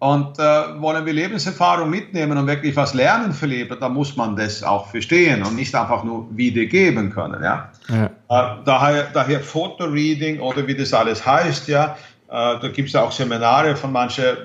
Und 0.00 0.38
äh, 0.38 0.42
wollen 0.82 1.06
wir 1.06 1.14
Lebenserfahrung 1.14 1.88
mitnehmen 1.88 2.36
und 2.36 2.46
wirklich 2.46 2.76
was 2.76 2.92
lernen 2.92 3.32
für 3.32 3.46
Leben, 3.46 3.74
dann 3.80 3.94
muss 3.94 4.16
man 4.16 4.36
das 4.36 4.62
auch 4.62 4.88
verstehen 4.88 5.42
und 5.44 5.56
nicht 5.56 5.74
einfach 5.74 6.04
nur 6.04 6.28
wiedergeben 6.36 7.08
können. 7.08 7.42
Ja? 7.42 7.70
ja. 7.88 8.04
Äh, 8.04 8.56
daher, 8.66 9.04
daher 9.14 9.40
Fotoreading 9.40 10.40
oder 10.40 10.66
wie 10.66 10.74
das 10.74 10.92
alles 10.92 11.24
heißt, 11.24 11.68
ja, 11.68 11.96
da 12.28 12.68
gibt 12.72 12.88
es 12.88 12.96
auch 12.96 13.12
Seminare 13.12 13.76
von 13.76 13.92
manchen 13.92 14.36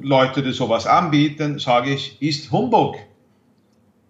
Leuten, 0.00 0.44
die 0.44 0.52
sowas 0.52 0.86
anbieten, 0.86 1.58
sage 1.58 1.90
ich, 1.90 2.20
ist 2.20 2.50
Humbug. 2.50 2.96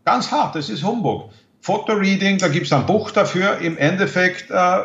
Ganz 0.04 0.30
hart, 0.30 0.54
das 0.54 0.68
ist 0.68 0.84
Humbug. 0.84 1.30
Fotoreading, 1.60 2.38
da 2.38 2.48
gibt 2.48 2.66
es 2.66 2.72
ein 2.72 2.86
Buch 2.86 3.10
dafür. 3.12 3.58
Im 3.58 3.78
Endeffekt 3.78 4.50
äh, 4.50 4.78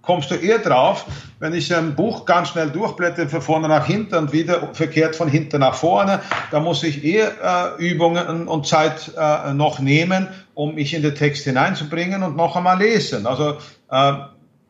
kommst 0.00 0.30
du 0.30 0.36
eher 0.36 0.58
drauf, 0.58 1.04
wenn 1.38 1.52
ich 1.52 1.74
ein 1.74 1.94
Buch 1.94 2.24
ganz 2.24 2.48
schnell 2.48 2.70
durchblätter, 2.70 3.28
von 3.28 3.42
vorne 3.42 3.68
nach 3.68 3.84
hinten 3.84 4.14
und 4.14 4.32
wieder 4.32 4.72
verkehrt 4.72 5.14
von 5.14 5.28
hinten 5.28 5.60
nach 5.60 5.74
vorne, 5.74 6.20
da 6.50 6.60
muss 6.60 6.82
ich 6.82 7.04
eher 7.04 7.76
äh, 7.78 7.90
Übungen 7.90 8.48
und 8.48 8.66
Zeit 8.66 9.12
äh, 9.18 9.52
noch 9.52 9.80
nehmen, 9.80 10.28
um 10.54 10.74
mich 10.74 10.94
in 10.94 11.02
den 11.02 11.14
Text 11.14 11.44
hineinzubringen 11.44 12.22
und 12.22 12.36
noch 12.36 12.56
einmal 12.56 12.78
lesen. 12.78 13.26
Also 13.26 13.58
äh, 13.90 14.12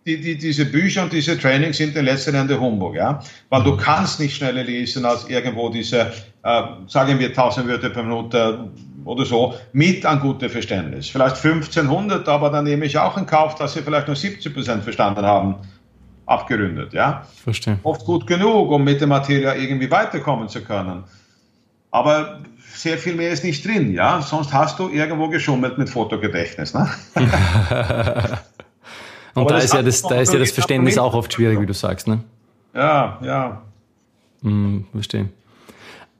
die, 0.07 0.21
die, 0.21 0.39
diese 0.39 0.65
Bücher 0.65 1.03
und 1.03 1.13
diese 1.13 1.39
Trainings 1.39 1.77
sind 1.77 1.95
in 1.97 2.05
letzter 2.05 2.35
Ende 2.35 2.59
Humbug, 2.59 2.95
ja, 2.95 3.21
weil 3.51 3.63
du 3.63 3.73
mhm. 3.73 3.79
kannst 3.79 4.21
nicht 4.21 4.37
schneller 4.37 4.65
lesen 4.65 5.05
als 5.05 5.29
irgendwo 5.29 5.69
diese, 5.69 6.13
äh, 6.43 6.63
sagen 6.87 7.19
wir 7.19 7.29
1000 7.29 7.69
Wörter 7.69 7.91
per 7.91 8.03
Minute 8.03 8.71
oder 9.05 9.25
so, 9.25 9.55
mit 9.73 10.05
einem 10.07 10.21
guten 10.21 10.49
Verständnis. 10.49 11.09
Vielleicht 11.09 11.37
1500, 11.37 12.29
aber 12.29 12.51
dann 12.51 12.65
nehme 12.65 12.87
ich 12.87 12.97
auch 12.99 13.17
in 13.17 13.27
Kauf, 13.27 13.55
dass 13.55 13.75
sie 13.75 13.83
vielleicht 13.83 14.07
nur 14.07 14.17
70 14.17 14.53
Prozent 14.55 14.83
verstanden 14.83 15.25
haben, 15.25 15.57
abgerundet, 16.27 16.93
ja. 16.93 17.27
Verstehe. 17.43 17.79
Oft 17.83 18.05
gut 18.05 18.27
genug, 18.27 18.71
um 18.71 18.85
mit 18.85 19.01
der 19.01 19.09
Materie 19.09 19.55
irgendwie 19.55 19.91
weiterkommen 19.91 20.49
zu 20.49 20.63
können. 20.63 21.05
Aber 21.91 22.41
sehr 22.75 22.99
viel 22.99 23.15
mehr 23.15 23.31
ist 23.31 23.45
nicht 23.45 23.65
drin, 23.65 23.93
ja. 23.93 24.21
Sonst 24.21 24.53
hast 24.53 24.79
du 24.79 24.89
irgendwo 24.89 25.29
geschummelt 25.29 25.79
mit 25.79 25.89
Fotogedächtnis, 25.89 26.75
ne? 26.75 26.89
Und 29.41 29.51
da 29.51 29.59
ist, 29.59 29.75
ja 29.75 29.83
das, 29.83 30.03
da 30.03 30.21
ist 30.21 30.33
ja 30.33 30.39
das 30.39 30.51
Verständnis 30.51 30.99
auch 30.99 31.15
oft 31.15 31.33
schwierig, 31.33 31.61
wie 31.61 31.67
du 31.67 31.75
sagst, 31.75 32.09
ne? 32.09 32.21
Ja, 32.75 33.19
ja. 33.23 33.63
Hm, 34.43 34.87
verstehe. 34.93 35.29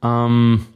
Ähm, 0.03 0.67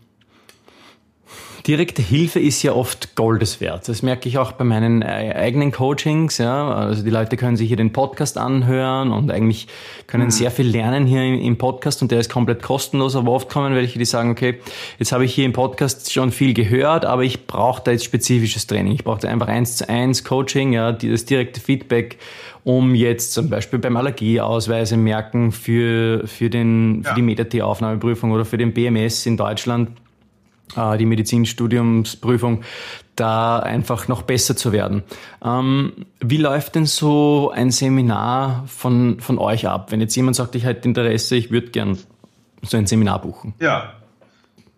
Direkte 1.67 2.03
Hilfe 2.03 2.41
ist 2.41 2.63
ja 2.65 2.73
oft 2.73 3.15
Goldes 3.15 3.61
wert. 3.61 3.89
Das 3.89 4.03
merke 4.03 4.29
ich 4.29 4.37
auch 4.39 4.53
bei 4.53 4.65
meinen 4.65 5.01
äh, 5.01 5.33
eigenen 5.37 5.71
Coachings. 5.71 6.39
Ja. 6.39 6.75
Also 6.75 7.05
die 7.05 7.11
Leute 7.11 7.37
können 7.37 7.57
sich 7.57 7.69
hier 7.69 7.77
den 7.77 7.93
Podcast 7.93 8.37
anhören 8.37 9.13
und 9.13 9.31
eigentlich 9.31 9.69
können 10.09 10.25
mhm. 10.25 10.31
sehr 10.31 10.51
viel 10.51 10.67
lernen 10.67 11.07
hier 11.07 11.23
im 11.23 11.59
Podcast 11.59 12.03
und 12.03 12.11
der 12.11 12.19
ist 12.19 12.31
komplett 12.31 12.63
kostenlos. 12.63 13.15
Aber 13.15 13.31
oft 13.31 13.49
kommen 13.49 13.77
welche, 13.77 13.99
die 13.99 14.05
sagen, 14.05 14.31
okay, 14.31 14.59
jetzt 14.99 15.13
habe 15.13 15.25
ich 15.25 15.35
hier 15.35 15.45
im 15.45 15.53
Podcast 15.53 16.13
schon 16.13 16.33
viel 16.33 16.53
gehört, 16.53 17.05
aber 17.05 17.23
ich 17.23 17.47
brauche 17.47 17.81
da 17.85 17.93
jetzt 17.93 18.05
spezifisches 18.05 18.67
Training. 18.67 18.95
Ich 18.95 19.05
brauche 19.05 19.29
einfach 19.29 19.49
eins 19.49 19.77
zu 19.77 19.89
eins 19.89 20.25
Coaching, 20.25 20.73
ja, 20.73 20.91
das 20.91 21.25
direkte 21.27 21.61
Feedback 21.61 22.19
um 22.65 22.95
jetzt 22.95 23.33
zum 23.33 23.51
Beispiel 23.51 23.81
beim 23.81 23.97
Allergieausweise 23.97 24.97
merken 24.97 25.51
für, 25.51 26.27
für, 26.27 26.49
den, 26.49 27.03
für 27.03 27.11
ja. 27.11 27.15
die 27.17 27.23
Meta-T-Aufnahmeprüfung 27.23 28.31
oder 28.31 28.45
für 28.45 28.57
den 28.57 28.73
BMS 28.73 29.27
in 29.27 29.37
Deutschland 29.37 29.91
äh, 30.77 30.99
die 30.99 31.07
Medizinstudiumsprüfung, 31.07 32.63
da 33.17 33.59
einfach 33.59 34.09
noch 34.09 34.23
besser 34.23 34.57
zu 34.57 34.73
werden. 34.73 35.03
Ähm, 35.45 36.07
wie 36.21 36.39
läuft 36.39 36.75
denn 36.75 36.87
so 36.87 37.53
ein 37.55 37.71
Seminar 37.71 38.65
von, 38.67 39.21
von 39.21 39.39
euch 39.39 39.69
ab? 39.69 39.93
Wenn 39.93 40.01
jetzt 40.01 40.17
jemand 40.17 40.37
sagt, 40.37 40.55
ich 40.55 40.65
hätte 40.65 40.89
Interesse, 40.89 41.37
ich 41.37 41.51
würde 41.51 41.69
gern 41.69 41.99
so 42.63 42.77
ein 42.77 42.87
Seminar 42.87 43.21
buchen. 43.21 43.55
Ja, 43.61 43.95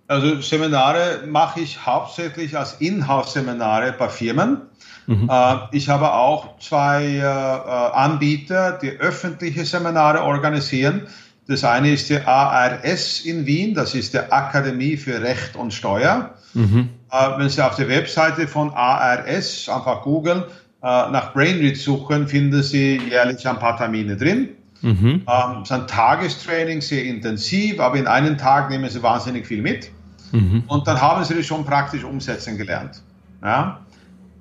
also 0.07 0.41
Seminare 0.41 1.23
mache 1.27 1.61
ich 1.61 1.87
hauptsächlich 1.87 2.57
als 2.59 2.75
Inhouse-Seminare 2.75 3.95
bei 3.99 4.09
Firmen. 4.09 4.63
Mhm. 5.07 5.29
Äh, 5.31 5.57
ich 5.73 5.89
habe 5.89 6.13
auch 6.13 6.59
zwei 6.59 7.17
äh, 7.17 7.23
Anbieter, 7.23 8.73
die 8.73 8.91
öffentliche 8.91 9.65
Seminare 9.65 10.23
organisieren. 10.23 11.07
Das 11.47 11.63
eine 11.65 11.93
ist 11.93 12.09
die 12.09 12.21
ARS 12.21 13.21
in 13.21 13.45
Wien, 13.45 13.75
das 13.75 13.95
ist 13.95 14.15
die 14.15 14.19
Akademie 14.19 14.97
für 14.97 15.21
Recht 15.21 15.57
und 15.57 15.75
Steuer. 15.75 16.35
Mhm. 16.55 16.89
Äh, 17.11 17.39
wenn 17.39 17.49
Sie 17.49 17.65
auf 17.65 17.77
der 17.77 17.89
Webseite 17.89 18.49
von 18.49 18.73
ARS 18.73 19.69
einfach 19.69 20.03
googeln, 20.03 20.45
äh, 20.83 20.87
nach 20.87 21.33
Brainread 21.35 21.77
suchen, 21.77 22.29
finden 22.29 22.63
Sie 22.63 22.97
jährlich 22.97 23.47
ein 23.47 23.59
paar 23.59 23.77
Termine 23.77 24.17
drin. 24.17 24.51
Mhm. 24.81 25.23
Ähm, 25.27 25.63
es 25.63 25.69
sind 25.69 25.89
Tagestraining, 25.89 26.81
sehr 26.81 27.05
intensiv, 27.05 27.81
aber 27.81 27.97
in 27.97 28.07
einem 28.07 28.39
Tag 28.39 28.71
nehmen 28.71 28.89
Sie 28.89 29.03
wahnsinnig 29.03 29.47
viel 29.47 29.63
mit. 29.63 29.91
Mhm. 30.33 30.65
Und 30.67 30.87
dann 30.87 31.01
haben 31.01 31.25
Sie 31.25 31.35
das 31.35 31.47
schon 31.47 31.65
praktisch 31.65 32.05
umsetzen 32.05 32.57
gelernt. 32.57 33.03
Ja? 33.43 33.81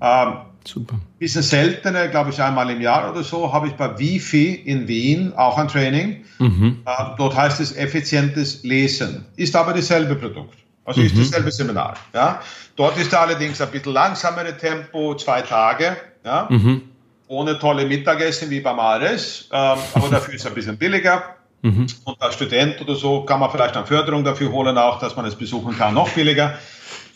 Ähm, 0.03 0.33
Super. 0.65 0.95
Bisschen 1.19 1.43
seltener, 1.43 2.07
glaube 2.07 2.29
ich, 2.29 2.41
einmal 2.41 2.69
im 2.69 2.79
Jahr 2.79 3.11
oder 3.11 3.23
so, 3.23 3.51
habe 3.51 3.67
ich 3.67 3.73
bei 3.73 3.97
Wifi 3.99 4.53
in 4.53 4.87
Wien 4.87 5.33
auch 5.35 5.57
ein 5.57 5.67
Training. 5.67 6.23
Mhm. 6.39 6.83
Äh, 6.85 7.03
dort 7.17 7.35
heißt 7.35 7.59
es 7.59 7.75
effizientes 7.75 8.63
Lesen. 8.63 9.25
Ist 9.35 9.55
aber 9.55 9.73
dasselbe 9.73 10.15
Produkt. 10.15 10.57
Also 10.85 11.01
mhm. 11.01 11.07
ist 11.07 11.17
dasselbe 11.17 11.51
Seminar. 11.51 11.95
Ja? 12.13 12.41
Dort 12.75 12.97
ist 12.97 13.13
allerdings 13.13 13.59
ein 13.61 13.71
bisschen 13.71 13.93
langsamere 13.93 14.57
Tempo, 14.57 15.15
zwei 15.15 15.41
Tage. 15.41 15.97
Ja? 16.23 16.47
Mhm. 16.49 16.81
Ohne 17.27 17.59
tolle 17.59 17.85
Mittagessen 17.85 18.49
wie 18.49 18.61
beim 18.61 18.79
Ares, 18.79 19.49
ähm, 19.51 19.77
aber 19.93 20.09
dafür 20.09 20.33
ist 20.33 20.41
es 20.41 20.47
ein 20.47 20.53
bisschen 20.53 20.77
billiger. 20.77 21.23
Mhm. 21.61 21.87
Und 22.03 22.21
als 22.21 22.35
Student 22.35 22.81
oder 22.81 22.95
so 22.95 23.23
kann 23.23 23.39
man 23.39 23.49
vielleicht 23.49 23.75
eine 23.75 23.85
Förderung 23.85 24.23
dafür 24.23 24.51
holen, 24.51 24.77
auch 24.77 24.99
dass 24.99 25.15
man 25.15 25.25
es 25.25 25.35
besuchen 25.35 25.77
kann, 25.77 25.93
noch 25.93 26.09
billiger. 26.09 26.57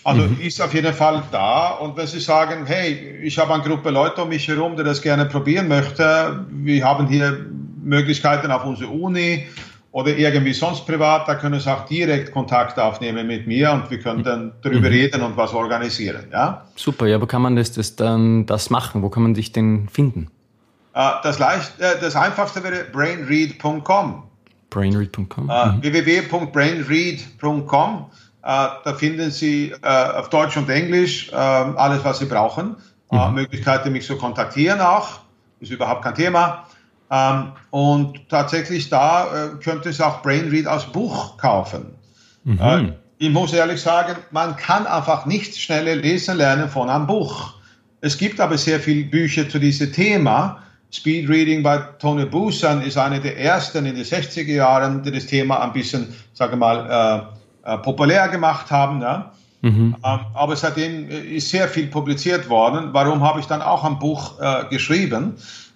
Also 0.08 0.22
mhm. 0.22 0.40
ist 0.40 0.62
auf 0.62 0.74
jeden 0.74 0.94
Fall 0.94 1.22
da. 1.34 1.72
Und 1.72 1.98
wenn 1.98 2.08
Sie 2.08 2.22
sagen, 2.22 2.66
hey, 2.66 3.20
ich 3.24 3.38
habe 3.38 3.54
eine 3.54 3.62
Gruppe 3.62 3.90
Leute 3.90 4.24
um 4.24 4.30
mich 4.30 4.48
herum, 4.48 4.78
die 4.78 4.84
das 4.86 5.02
gerne 5.02 5.26
probieren 5.26 5.68
möchte, 5.68 6.46
wir 6.50 6.86
haben 6.86 7.08
hier 7.08 7.46
Möglichkeiten 7.84 8.50
auf 8.50 8.64
unserer 8.64 8.90
Uni 8.90 9.48
oder 9.92 10.16
irgendwie 10.16 10.54
sonst 10.54 10.88
privat, 10.88 11.28
da 11.28 11.36
können 11.36 11.60
Sie 11.60 11.70
auch 11.70 11.86
direkt 11.88 12.32
Kontakt 12.32 12.80
aufnehmen 12.80 13.28
mit 13.28 13.48
mir 13.48 13.70
und 13.74 13.92
wir 13.92 14.00
können 14.00 14.24
dann 14.24 14.54
darüber 14.62 14.88
mhm. 14.88 14.96
reden 14.96 15.22
und 15.24 15.36
was 15.36 15.54
organisieren. 15.54 16.28
Ja? 16.32 16.66
Super, 16.78 17.08
ja, 17.08 17.22
wo 17.22 17.26
kann 17.26 17.42
man 17.42 17.58
das, 17.58 17.74
das 17.74 17.98
dann 17.98 18.46
das 18.46 18.70
machen? 18.70 19.02
Wo 19.02 19.10
kann 19.10 19.24
man 19.24 19.34
dich 19.34 19.52
denn 19.52 19.90
finden? 19.92 20.30
Äh, 20.94 21.10
das, 21.22 21.38
leicht, 21.38 21.82
äh, 21.82 22.00
das 22.00 22.16
einfachste 22.16 22.64
wäre 22.64 22.86
brainread.com. 22.94 24.24
Brainread.com. 24.70 25.50
Uh, 25.50 25.74
mhm. 25.74 25.84
www.brainread.com 25.84 28.06
da 28.48 28.94
finden 28.94 29.30
Sie 29.30 29.74
äh, 29.82 29.88
auf 29.88 30.30
Deutsch 30.30 30.56
und 30.56 30.70
Englisch 30.70 31.30
äh, 31.34 31.36
alles, 31.36 32.06
was 32.06 32.20
Sie 32.20 32.26
brauchen. 32.26 32.78
Mhm. 33.12 33.34
Möglichkeiten, 33.34 33.92
mich 33.92 34.06
zu 34.06 34.18
kontaktieren 34.18 34.80
auch. 34.80 35.20
Ist 35.60 35.72
überhaupt 35.72 36.04
kein 36.04 36.16
Thema. 36.16 36.66
Ähm, 37.12 37.52
und 37.72 38.30
tatsächlich 38.30 38.90
da 38.90 39.52
könnte 39.62 39.90
es 39.90 40.00
auch 40.00 40.22
Brainread 40.22 40.66
als 40.66 40.86
Buch 40.86 41.38
kaufen. 41.38 41.94
Mhm. 42.46 42.94
ich 43.18 43.30
muss 43.30 43.52
ehrlich 43.52 43.82
sagen, 43.82 44.16
man 44.32 44.56
kann 44.56 44.88
einfach 44.88 45.26
nicht 45.26 45.58
schneller 45.58 45.96
lesen 45.96 46.38
lernen 46.38 46.70
von 46.70 46.90
einem 46.90 47.06
Buch. 47.06 47.56
Es 48.00 48.18
gibt 48.18 48.40
aber 48.40 48.58
sehr 48.58 48.80
viele 48.80 49.04
Bücher 49.04 49.50
zu 49.50 49.60
diesem 49.60 49.92
Thema. 49.92 50.64
Speed 50.90 51.28
Reading 51.28 51.64
bei 51.64 51.80
Tony 52.00 52.26
Busan 52.26 52.82
ist 52.82 52.98
eine 52.98 53.20
der 53.20 53.38
ersten 53.38 53.86
in 53.86 53.96
den 53.96 54.06
60er 54.06 54.54
Jahren, 54.54 55.04
die 55.04 55.12
das 55.12 55.26
Thema 55.26 55.62
ein 55.62 55.74
bisschen, 55.74 56.14
sage 56.34 56.56
mal, 56.56 57.34
äh, 57.68 57.78
populär 57.78 58.28
gemacht 58.30 58.72
haben. 58.72 59.02
Ja? 59.02 59.32
Mhm. 59.62 59.96
Ähm, 60.04 60.20
aber 60.34 60.56
seitdem 60.56 61.10
äh, 61.10 61.20
ist 61.20 61.50
sehr 61.50 61.68
viel 61.68 61.88
publiziert 61.88 62.50
worden. 62.50 62.90
Warum 62.94 63.22
habe 63.22 63.40
ich 63.40 63.46
dann 63.46 63.62
auch 63.62 63.84
ein 63.84 64.00
Buch 64.00 64.40
äh, 64.40 64.66
geschrieben? 64.70 65.36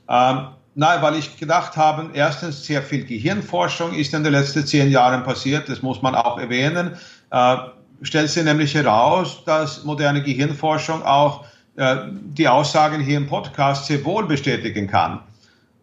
Ähm, 0.09 0.47
Nein, 0.73 1.01
weil 1.01 1.15
ich 1.15 1.37
gedacht 1.37 1.75
habe, 1.75 2.11
erstens 2.13 2.63
sehr 2.63 2.81
viel 2.81 3.03
Gehirnforschung 3.03 3.93
ist 3.93 4.13
in 4.13 4.23
den 4.23 4.31
letzten 4.31 4.65
zehn 4.65 4.89
Jahren 4.89 5.23
passiert, 5.23 5.67
das 5.67 5.81
muss 5.81 6.01
man 6.01 6.15
auch 6.15 6.37
erwähnen. 6.39 6.91
Äh, 7.29 7.57
stellt 8.03 8.29
sich 8.29 8.43
nämlich 8.43 8.73
heraus, 8.73 9.43
dass 9.45 9.83
moderne 9.83 10.23
Gehirnforschung 10.23 11.03
auch 11.03 11.43
äh, 11.75 11.97
die 12.09 12.47
Aussagen 12.47 13.01
hier 13.01 13.17
im 13.17 13.27
Podcast 13.27 13.87
sehr 13.87 14.03
wohl 14.05 14.25
bestätigen 14.25 14.87
kann. 14.87 15.19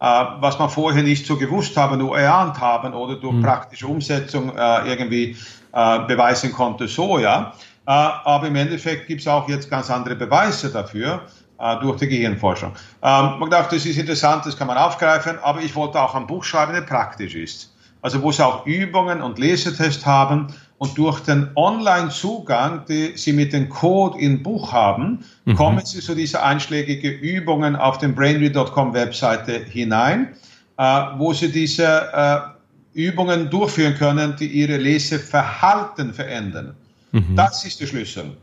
Äh, 0.00 0.24
was 0.40 0.58
man 0.58 0.70
vorher 0.70 1.02
nicht 1.02 1.26
so 1.26 1.36
gewusst 1.36 1.76
haben, 1.76 1.98
nur 1.98 2.18
erahnt 2.18 2.58
haben 2.58 2.94
oder 2.94 3.16
durch 3.16 3.34
mhm. 3.34 3.42
praktische 3.42 3.86
Umsetzung 3.86 4.56
äh, 4.56 4.88
irgendwie 4.88 5.36
äh, 5.72 5.98
beweisen 6.06 6.52
konnte, 6.52 6.88
so 6.88 7.18
ja. 7.18 7.52
Äh, 7.86 7.90
aber 7.90 8.48
im 8.48 8.56
Endeffekt 8.56 9.06
gibt 9.06 9.22
es 9.22 9.26
auch 9.26 9.48
jetzt 9.48 9.70
ganz 9.70 9.90
andere 9.90 10.14
Beweise 10.14 10.70
dafür 10.70 11.22
äh, 11.58 11.76
durch 11.80 11.98
die 11.98 12.08
Gehirnforschung. 12.08 12.72
Ähm, 13.02 13.38
man 13.38 13.50
dachte, 13.50 13.76
das 13.76 13.86
ist 13.86 13.98
interessant, 13.98 14.46
das 14.46 14.56
kann 14.56 14.66
man 14.66 14.76
aufgreifen, 14.76 15.38
aber 15.42 15.60
ich 15.60 15.74
wollte 15.74 16.00
auch 16.00 16.14
ein 16.14 16.26
Buch 16.26 16.44
schreiben, 16.44 16.72
das 16.72 16.86
praktisch 16.86 17.34
ist. 17.34 17.74
Also 18.00 18.22
wo 18.22 18.30
sie 18.30 18.44
auch 18.46 18.64
Übungen 18.64 19.22
und 19.22 19.38
Lesetests 19.38 20.06
haben 20.06 20.48
und 20.78 20.96
durch 20.96 21.20
den 21.20 21.50
Online-Zugang, 21.56 22.84
die 22.88 23.16
sie 23.16 23.32
mit 23.32 23.52
dem 23.52 23.68
Code 23.68 24.18
im 24.20 24.42
Buch 24.42 24.72
haben, 24.72 25.24
mhm. 25.44 25.56
kommen 25.56 25.84
sie 25.84 26.00
zu 26.00 26.14
diese 26.14 26.42
einschlägige 26.42 27.08
Übungen 27.08 27.74
auf 27.74 27.98
den 27.98 28.14
brainread.com 28.14 28.94
Webseite 28.94 29.64
hinein, 29.64 30.36
äh, 30.76 30.82
wo 31.16 31.32
sie 31.32 31.50
diese 31.50 32.12
äh, 32.12 32.57
Übungen 32.94 33.50
durchführen 33.50 33.94
können, 33.94 34.36
die 34.36 34.46
ihre 34.46 34.76
Leseverhalten 34.76 36.12
verändern. 36.14 36.74
Mhm. 37.12 37.36
Das 37.36 37.64
ist 37.64 37.80
der 37.80 37.86
Schlüssel. 37.86 38.36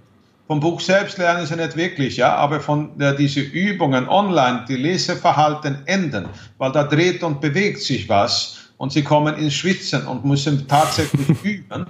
Vom 0.48 0.60
Buch 0.60 0.80
selbst 0.80 1.18
lernen 1.18 1.46
sie 1.48 1.56
nicht 1.56 1.76
wirklich, 1.76 2.18
ja, 2.18 2.36
aber 2.36 2.60
von 2.60 3.00
äh, 3.02 3.16
diese 3.16 3.40
Übungen 3.40 4.08
online, 4.08 4.66
die 4.68 4.76
Leseverhalten 4.76 5.80
ändern, 5.86 6.30
weil 6.60 6.72
da 6.72 6.84
dreht 6.84 7.24
und 7.24 7.42
bewegt 7.42 7.82
sich 7.82 8.08
was 8.08 8.70
und 8.78 8.92
sie 8.92 9.04
kommen 9.04 9.36
ins 9.38 9.56
Schwitzen 9.56 10.06
und 10.06 10.24
müssen 10.24 10.68
tatsächlich 10.68 11.30
üben. 11.44 11.88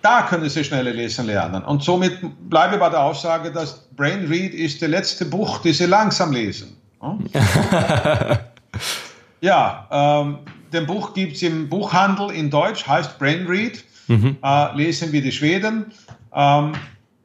Da 0.00 0.22
können 0.22 0.48
sie 0.48 0.64
schneller 0.64 0.92
lesen 0.92 1.26
lernen. 1.26 1.62
Und 1.62 1.82
somit 1.82 2.18
bleibe 2.48 2.74
ich 2.74 2.80
bei 2.80 2.90
der 2.90 3.00
Aussage, 3.00 3.50
dass 3.50 3.86
Brain 3.96 4.26
Read 4.26 4.54
ist 4.54 4.80
das 4.80 4.88
letzte 4.88 5.24
Buch, 5.26 5.58
das 5.58 5.78
sie 5.78 5.86
langsam 5.86 6.32
lesen. 6.32 6.76
ja, 9.40 9.86
ähm, 9.90 10.38
den 10.74 10.86
Buch 10.86 11.14
gibt 11.14 11.36
es 11.36 11.42
im 11.42 11.68
Buchhandel 11.68 12.30
in 12.30 12.50
Deutsch, 12.50 12.86
heißt 12.86 13.18
Brainread. 13.18 13.84
Mhm. 14.08 14.36
Äh, 14.42 14.76
lesen 14.76 15.12
wir 15.12 15.22
die 15.22 15.32
Schweden. 15.32 15.92
Ähm, 16.34 16.72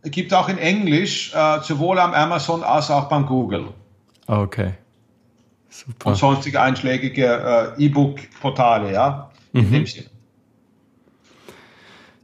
gibt 0.03 0.33
auch 0.33 0.47
in 0.47 0.57
Englisch, 0.57 1.33
äh, 1.33 1.59
sowohl 1.61 1.99
am 1.99 2.13
Amazon 2.13 2.63
als 2.63 2.89
auch 2.89 3.09
beim 3.09 3.25
Google. 3.25 3.69
Okay. 4.27 4.73
Super. 5.69 6.09
Und 6.09 6.15
sonstige 6.15 6.61
einschlägige 6.61 7.75
äh, 7.77 7.85
E-Book-Portale, 7.85 8.93
ja. 8.93 9.29
In 9.53 9.67
mhm. 9.67 9.71
dem 9.71 9.85
Sinne. 9.85 10.05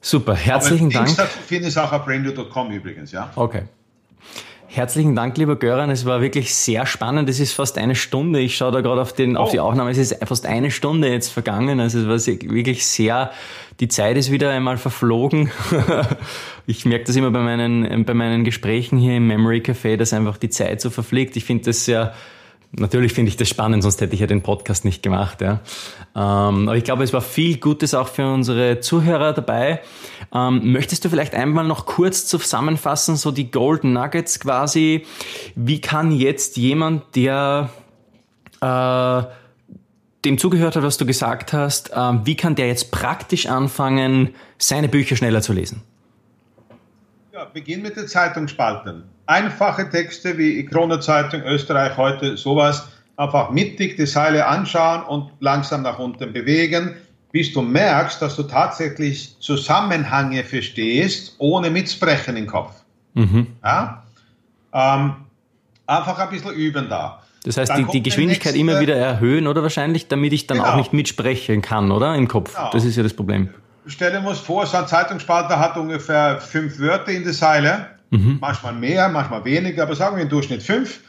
Super, 0.01 0.35
herzlichen 0.35 0.95
Aber 0.95 1.05
Dank. 1.05 1.17
Dazu 1.17 1.39
finde 1.39 1.67
ich 1.67 1.77
auch 1.77 1.91
auf 1.91 2.05
brainread.com 2.05 2.71
übrigens, 2.71 3.11
ja. 3.11 3.31
Okay. 3.35 3.63
Herzlichen 4.75 5.15
Dank, 5.15 5.38
lieber 5.38 5.55
Göran. 5.55 5.89
Es 5.89 6.03
war 6.03 6.19
wirklich 6.19 6.53
sehr 6.53 6.85
spannend. 6.85 7.29
Es 7.29 7.39
ist 7.39 7.53
fast 7.53 7.77
eine 7.77 7.95
Stunde. 7.95 8.41
Ich 8.41 8.57
schaue 8.57 8.73
da 8.73 8.81
gerade 8.81 9.01
auf, 9.01 9.13
den, 9.13 9.38
oh. 9.38 9.39
auf 9.39 9.51
die 9.51 9.59
oh. 9.59 9.63
Aufnahme. 9.63 9.89
Es 9.89 9.97
ist 9.97 10.17
fast 10.25 10.45
eine 10.45 10.69
Stunde 10.69 11.09
jetzt 11.09 11.29
vergangen. 11.29 11.79
Also 11.79 11.99
es 11.99 12.07
war 12.09 12.51
wirklich 12.53 12.85
sehr, 12.85 13.31
die 13.79 13.88
Zeit 13.88 14.17
ist 14.17 14.31
wieder 14.31 14.49
einmal 14.49 14.75
verflogen. 14.75 15.49
ich 16.67 16.83
merke 16.83 17.05
das 17.05 17.15
immer 17.15 17.31
bei 17.31 17.39
meinen, 17.39 18.03
bei 18.03 18.13
meinen 18.13 18.43
Gesprächen 18.43 18.97
hier 18.97 19.15
im 19.15 19.27
Memory 19.27 19.59
Café, 19.59 19.95
dass 19.95 20.11
einfach 20.11 20.35
die 20.35 20.49
Zeit 20.49 20.81
so 20.81 20.89
verfliegt. 20.89 21.38
Ich 21.38 21.45
finde 21.45 21.63
das 21.63 21.85
sehr, 21.85 22.13
Natürlich 22.71 23.13
finde 23.13 23.30
ich 23.30 23.38
das 23.38 23.47
spannend, 23.47 23.84
sonst 23.84 24.01
hätte 24.01 24.13
ich 24.13 24.19
ja 24.19 24.28
den 24.28 24.41
Podcast 24.41 24.84
nicht 24.86 25.01
gemacht. 25.01 25.41
Ja. 25.41 25.62
Ähm, 26.15 26.67
aber 26.67 26.75
ich 26.75 26.84
glaube, 26.84 27.04
es 27.04 27.13
war 27.13 27.21
viel 27.21 27.58
Gutes 27.58 27.93
auch 27.93 28.08
für 28.08 28.28
unsere 28.32 28.80
Zuhörer 28.80 29.34
dabei. 29.34 29.82
Ähm, 30.34 30.71
möchtest 30.71 31.06
du 31.06 31.10
vielleicht 31.10 31.34
einmal 31.36 31.65
noch 31.65 31.86
kurz 31.86 32.25
zusammenfassen, 32.25 33.15
so 33.15 33.32
die 33.32 33.49
Golden 33.51 33.93
Nuggets 33.93 34.39
quasi? 34.39 35.06
Wie 35.56 35.80
kann 35.80 36.12
jetzt 36.12 36.58
jemand, 36.58 37.15
der 37.15 37.69
äh, 38.62 39.23
dem 40.25 40.38
zugehört 40.38 40.75
hat, 40.75 40.84
was 40.84 40.97
du 40.97 41.06
gesagt 41.06 41.54
hast, 41.54 41.91
äh, 41.91 42.25
wie 42.25 42.36
kann 42.36 42.56
der 42.56 42.67
jetzt 42.67 42.91
praktisch 42.91 43.45
anfangen, 43.45 44.36
seine 44.58 44.89
Bücher 44.89 45.15
schneller 45.15 45.41
zu 45.41 45.54
lesen? 45.54 45.84
Ja, 47.32 47.45
beginn 47.45 47.82
mit 47.82 47.95
den 47.95 48.08
Zeitungsspalten. 48.08 49.04
Einfache 49.27 49.89
Texte 49.89 50.38
wie 50.38 50.65
Krone-Zeitung, 50.65 51.41
Österreich 51.43 51.97
heute, 51.97 52.38
sowas. 52.38 52.88
Einfach 53.17 53.49
mittig 53.49 53.95
die 53.95 54.05
Seile 54.05 54.45
anschauen 54.45 55.03
und 55.03 55.31
langsam 55.39 55.81
nach 55.81 55.99
unten 55.99 56.33
bewegen, 56.33 56.95
bis 57.31 57.53
du 57.53 57.61
merkst, 57.61 58.21
dass 58.21 58.35
du 58.35 58.43
tatsächlich 58.43 59.38
Zusammenhänge 59.39 60.43
verstehst, 60.43 61.35
ohne 61.38 61.69
mitsprechen 61.69 62.38
im 62.38 62.47
Kopf. 62.47 62.73
Mhm. 63.13 63.47
Ja? 63.63 64.03
Ähm, 64.73 65.15
einfach 65.88 66.19
ein 66.19 66.29
bisschen 66.29 66.53
üben 66.53 66.89
da. 66.89 67.21
Das 67.45 67.57
heißt, 67.57 67.77
die, 67.77 67.85
die, 67.85 68.03
Geschwindigkeit 68.03 68.53
nächste, 68.53 68.59
immer 68.59 68.79
wieder 68.79 68.95
erhöhen, 68.95 69.47
oder 69.47 69.61
wahrscheinlich, 69.61 70.07
damit 70.07 70.33
ich 70.33 70.47
dann 70.47 70.57
genau. 70.57 70.71
auch 70.71 70.75
nicht 70.75 70.93
mitsprechen 70.93 71.61
kann, 71.61 71.91
oder? 71.91 72.15
Im 72.15 72.27
Kopf. 72.27 72.55
Genau. 72.55 72.71
Das 72.71 72.83
ist 72.83 72.95
ja 72.95 73.03
das 73.03 73.13
Problem. 73.13 73.49
Stellen 73.85 74.23
wir 74.23 74.31
uns 74.31 74.39
vor, 74.39 74.65
so 74.65 74.77
ein 74.77 74.88
Zeitungsspalter 74.88 75.59
hat 75.59 75.77
ungefähr 75.77 76.39
fünf 76.39 76.79
Wörter 76.79 77.11
in 77.11 77.23
der 77.23 77.33
Seile. 77.33 77.88
Mhm. 78.11 78.37
Manchmal 78.41 78.73
mehr, 78.73 79.09
manchmal 79.09 79.43
weniger, 79.45 79.83
aber 79.83 79.95
sagen 79.95 80.15
wir 80.15 80.23
im 80.23 80.29
Durchschnitt 80.29 80.63
fünf. 80.63 81.01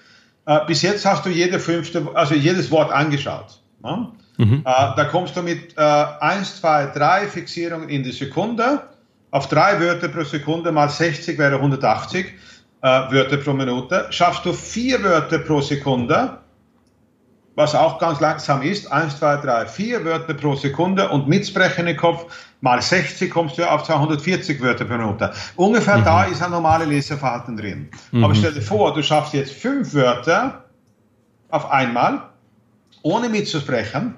Äh, 0.46 0.60
bis 0.66 0.82
jetzt 0.82 1.04
hast 1.04 1.24
du 1.26 1.30
jede 1.30 1.58
fünfte, 1.58 2.06
also 2.14 2.34
jedes 2.34 2.70
Wort 2.70 2.92
angeschaut. 2.92 3.60
Ne? 3.82 4.08
Mhm. 4.38 4.60
Äh, 4.60 4.62
da 4.64 5.04
kommst 5.10 5.36
du 5.36 5.42
mit 5.42 5.76
äh, 5.76 5.80
1, 5.80 6.60
2, 6.60 6.86
3 6.86 7.26
Fixierungen 7.26 7.88
in 7.88 8.02
die 8.02 8.12
Sekunde. 8.12 8.82
Auf 9.30 9.48
drei 9.48 9.80
Wörter 9.80 10.08
pro 10.08 10.22
Sekunde 10.22 10.72
mal 10.72 10.88
60 10.88 11.36
wäre 11.38 11.56
180 11.56 12.26
äh, 12.26 12.86
Wörter 12.86 13.36
pro 13.38 13.52
Minute. 13.52 14.06
Schaffst 14.10 14.44
du 14.46 14.52
vier 14.52 15.02
Wörter 15.02 15.38
pro 15.38 15.60
Sekunde, 15.60 16.38
was 17.56 17.74
auch 17.74 17.98
ganz 17.98 18.20
langsam 18.20 18.62
ist, 18.62 18.92
1, 18.92 19.18
2, 19.18 19.36
3, 19.38 19.66
4 19.66 20.04
Wörter 20.04 20.34
pro 20.34 20.54
Sekunde 20.54 21.08
und 21.08 21.26
mit 21.26 21.50
Kopf 21.96 22.26
mal 22.60 22.80
60 22.80 23.30
kommst 23.30 23.58
du 23.58 23.68
auf 23.68 23.82
240 23.84 24.60
Wörter 24.60 24.84
pro 24.84 24.98
Minute. 24.98 25.32
Ungefähr 25.56 25.98
mhm. 25.98 26.04
da 26.04 26.24
ist 26.24 26.42
ein 26.42 26.50
normales 26.50 26.86
Leseverhalten 26.86 27.56
drin. 27.56 27.88
Mhm. 28.12 28.24
Aber 28.24 28.34
stell 28.34 28.52
dir 28.52 28.62
vor, 28.62 28.92
du 28.92 29.02
schaffst 29.02 29.32
jetzt 29.32 29.52
fünf 29.52 29.94
Wörter 29.94 30.64
auf 31.48 31.70
einmal, 31.70 32.22
ohne 33.02 33.28
mitzusprechen, 33.28 34.14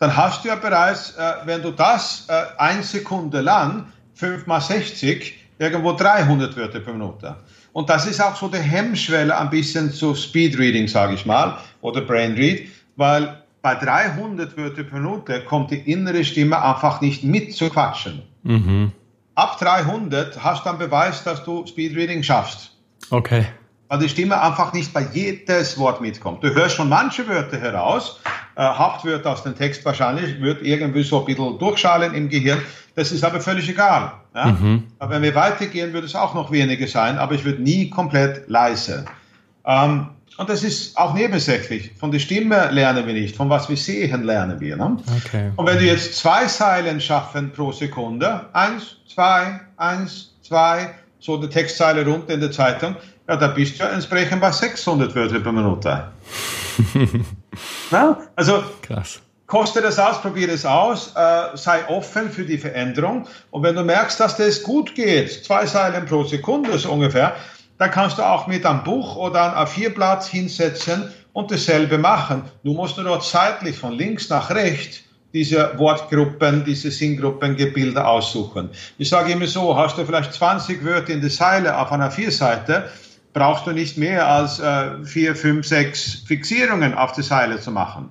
dann 0.00 0.16
hast 0.16 0.44
du 0.44 0.48
ja 0.48 0.56
bereits, 0.56 1.16
äh, 1.16 1.32
wenn 1.44 1.62
du 1.62 1.70
das 1.70 2.26
äh, 2.28 2.42
eine 2.58 2.82
Sekunde 2.82 3.40
lang, 3.40 3.86
5 4.14 4.46
mal 4.48 4.60
60, 4.60 5.46
irgendwo 5.58 5.92
300 5.92 6.56
Wörter 6.56 6.80
pro 6.80 6.92
Minute. 6.92 7.36
Und 7.78 7.88
das 7.88 8.06
ist 8.06 8.20
auch 8.20 8.34
so 8.34 8.48
die 8.48 8.58
Hemmschwelle 8.58 9.38
ein 9.38 9.50
bisschen 9.50 9.92
zu 9.92 10.12
Speedreading, 10.12 10.88
sage 10.88 11.14
ich 11.14 11.24
mal, 11.24 11.58
oder 11.80 12.00
Brainread, 12.00 12.66
weil 12.96 13.40
bei 13.62 13.76
300 13.76 14.56
Wörter 14.56 14.82
pro 14.82 14.96
Minute 14.96 15.44
kommt 15.44 15.70
die 15.70 15.78
innere 15.88 16.24
Stimme 16.24 16.60
einfach 16.60 17.00
nicht 17.00 17.22
mit 17.22 17.54
zu 17.54 17.70
quatschen. 17.70 18.22
Mhm. 18.42 18.90
Ab 19.36 19.60
300 19.60 20.42
hast 20.42 20.64
du 20.64 20.70
einen 20.70 20.80
Beweis, 20.80 21.22
dass 21.22 21.44
du 21.44 21.64
Speedreading 21.68 22.24
schaffst. 22.24 22.72
Okay. 23.10 23.46
Weil 23.86 24.00
die 24.00 24.08
Stimme 24.08 24.42
einfach 24.42 24.72
nicht 24.72 24.92
bei 24.92 25.06
jedes 25.12 25.78
Wort 25.78 26.00
mitkommt. 26.00 26.42
Du 26.42 26.52
hörst 26.52 26.74
schon 26.74 26.88
manche 26.88 27.28
Wörter 27.28 27.60
heraus, 27.60 28.18
äh, 28.56 28.62
Hauptwörter 28.64 29.30
aus 29.30 29.44
dem 29.44 29.54
Text 29.54 29.84
wahrscheinlich, 29.84 30.40
wird 30.40 30.62
irgendwie 30.62 31.04
so 31.04 31.20
ein 31.20 31.26
bisschen 31.26 31.56
durchschalen 31.60 32.12
im 32.12 32.28
Gehirn. 32.28 32.60
Das 32.96 33.12
ist 33.12 33.22
aber 33.22 33.40
völlig 33.40 33.68
egal. 33.68 34.14
Ja? 34.38 34.46
Mhm. 34.52 34.84
Aber 35.00 35.14
wenn 35.14 35.22
wir 35.22 35.34
weitergehen, 35.34 35.92
wird 35.92 36.04
es 36.04 36.14
auch 36.14 36.32
noch 36.34 36.52
weniger 36.52 36.86
sein, 36.86 37.18
aber 37.18 37.34
ich 37.34 37.44
würde 37.44 37.60
nie 37.60 37.90
komplett 37.90 38.48
leise. 38.48 39.04
Ähm, 39.66 40.10
und 40.36 40.48
das 40.48 40.62
ist 40.62 40.96
auch 40.96 41.14
nebensächlich. 41.14 41.90
Von 41.98 42.12
der 42.12 42.20
Stimme 42.20 42.70
lernen 42.70 43.04
wir 43.08 43.14
nicht, 43.14 43.34
von 43.34 43.50
was 43.50 43.68
wir 43.68 43.76
sehen 43.76 44.22
lernen 44.22 44.60
wir. 44.60 44.76
Ne? 44.76 44.96
Okay. 45.24 45.50
Und 45.56 45.66
wenn 45.66 45.78
du 45.78 45.84
jetzt 45.84 46.16
zwei 46.16 46.46
Zeilen 46.46 47.00
schaffen 47.00 47.50
pro 47.52 47.72
Sekunde, 47.72 48.46
eins, 48.52 48.98
zwei, 49.12 49.60
eins, 49.76 50.36
zwei, 50.42 50.90
so 51.18 51.36
eine 51.36 51.48
Textzeile 51.48 52.06
runter 52.06 52.34
in 52.34 52.40
der 52.40 52.52
Zeitung, 52.52 52.94
ja, 53.28 53.36
da 53.36 53.48
bist 53.48 53.80
du 53.80 53.84
ja 53.84 53.90
entsprechend 53.90 54.40
bei 54.40 54.52
600 54.52 55.12
Wörter 55.16 55.40
pro 55.40 55.50
Minute. 55.50 56.04
Na? 57.90 58.18
Also, 58.36 58.62
Krass. 58.82 59.20
Koste 59.48 59.80
das 59.80 59.98
aus, 59.98 60.20
probiere 60.20 60.52
es 60.52 60.64
aus, 60.64 61.12
äh, 61.16 61.56
sei 61.56 61.88
offen 61.88 62.30
für 62.30 62.44
die 62.44 62.58
Veränderung. 62.58 63.26
Und 63.50 63.64
wenn 63.64 63.74
du 63.74 63.82
merkst, 63.82 64.20
dass 64.20 64.36
das 64.36 64.62
gut 64.62 64.94
geht, 64.94 65.44
zwei 65.44 65.64
Zeilen 65.64 66.06
pro 66.06 66.22
Sekunde 66.22 66.78
so 66.78 66.92
ungefähr, 66.92 67.34
dann 67.78 67.90
kannst 67.90 68.18
du 68.18 68.22
auch 68.22 68.46
mit 68.46 68.64
einem 68.64 68.84
Buch 68.84 69.16
oder 69.16 69.56
einem 69.56 69.66
A4-Blatt 69.66 70.24
hinsetzen 70.24 71.10
und 71.32 71.50
dasselbe 71.50 71.96
machen. 71.96 72.42
Du 72.62 72.74
musst 72.74 72.96
nur 72.96 73.06
dort 73.06 73.24
zeitlich 73.24 73.78
von 73.78 73.94
links 73.94 74.28
nach 74.28 74.50
rechts 74.50 75.00
diese 75.32 75.78
Wortgruppen, 75.78 76.64
diese 76.64 76.90
Sinngruppen-Gebilde 76.90 78.06
aussuchen. 78.06 78.70
Ich 78.98 79.08
sage 79.08 79.32
immer 79.32 79.46
so, 79.46 79.76
hast 79.76 79.96
du 79.96 80.04
vielleicht 80.04 80.32
20 80.32 80.84
Wörter 80.84 81.12
in 81.12 81.20
der 81.20 81.30
Zeile 81.30 81.78
auf 81.78 81.92
einer 81.92 82.10
Vierseite, 82.10 82.90
brauchst 83.32 83.66
du 83.66 83.72
nicht 83.72 83.96
mehr 83.96 84.26
als 84.26 84.58
äh, 84.58 85.04
vier, 85.04 85.36
fünf, 85.36 85.66
sechs 85.66 86.22
Fixierungen 86.26 86.94
auf 86.94 87.12
der 87.12 87.24
Seile 87.24 87.60
zu 87.60 87.70
machen. 87.70 88.10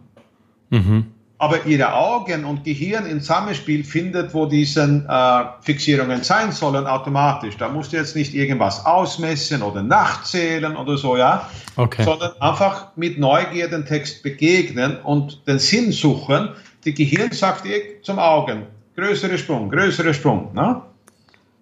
Mhm 0.70 1.08
aber 1.40 1.66
ihre 1.66 1.94
Augen 1.94 2.46
und 2.46 2.64
Gehirn 2.64 3.06
im 3.06 3.22
Zusammenspiel 3.22 3.84
findet, 3.84 4.34
wo 4.34 4.48
diese 4.48 5.06
äh, 5.08 5.64
Fixierungen 5.64 6.24
sein 6.24 6.52
sollen, 6.52 6.88
automatisch. 6.88 7.56
Da 7.58 7.70
musst 7.70 7.94
du 7.94 7.98
jetzt 7.98 8.16
nicht 8.16 8.34
irgendwas 8.34 8.86
ausmessen 8.86 9.62
oder 9.62 9.84
nachzählen 9.84 10.76
oder 10.76 10.98
so, 10.98 11.16
ja, 11.16 11.48
okay. 11.76 12.04
sondern 12.04 12.32
einfach 12.42 12.88
mit 12.96 13.20
Neugier 13.20 13.68
den 13.68 13.86
Text 13.86 14.24
begegnen 14.24 14.98
und 15.02 15.48
den 15.48 15.60
Sinn 15.60 15.92
suchen. 15.92 16.50
Die 16.86 16.94
Gehirn 16.94 17.32
sagt 17.32 17.66
ihr 17.66 18.02
zum 18.02 18.18
Augen, 18.18 18.64
größere 18.96 19.38
Sprung, 19.38 19.70
größere 19.70 20.16
Sprung. 20.16 20.52
Ne? 20.56 20.82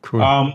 Cool. 0.09 0.21
Ähm, 0.23 0.53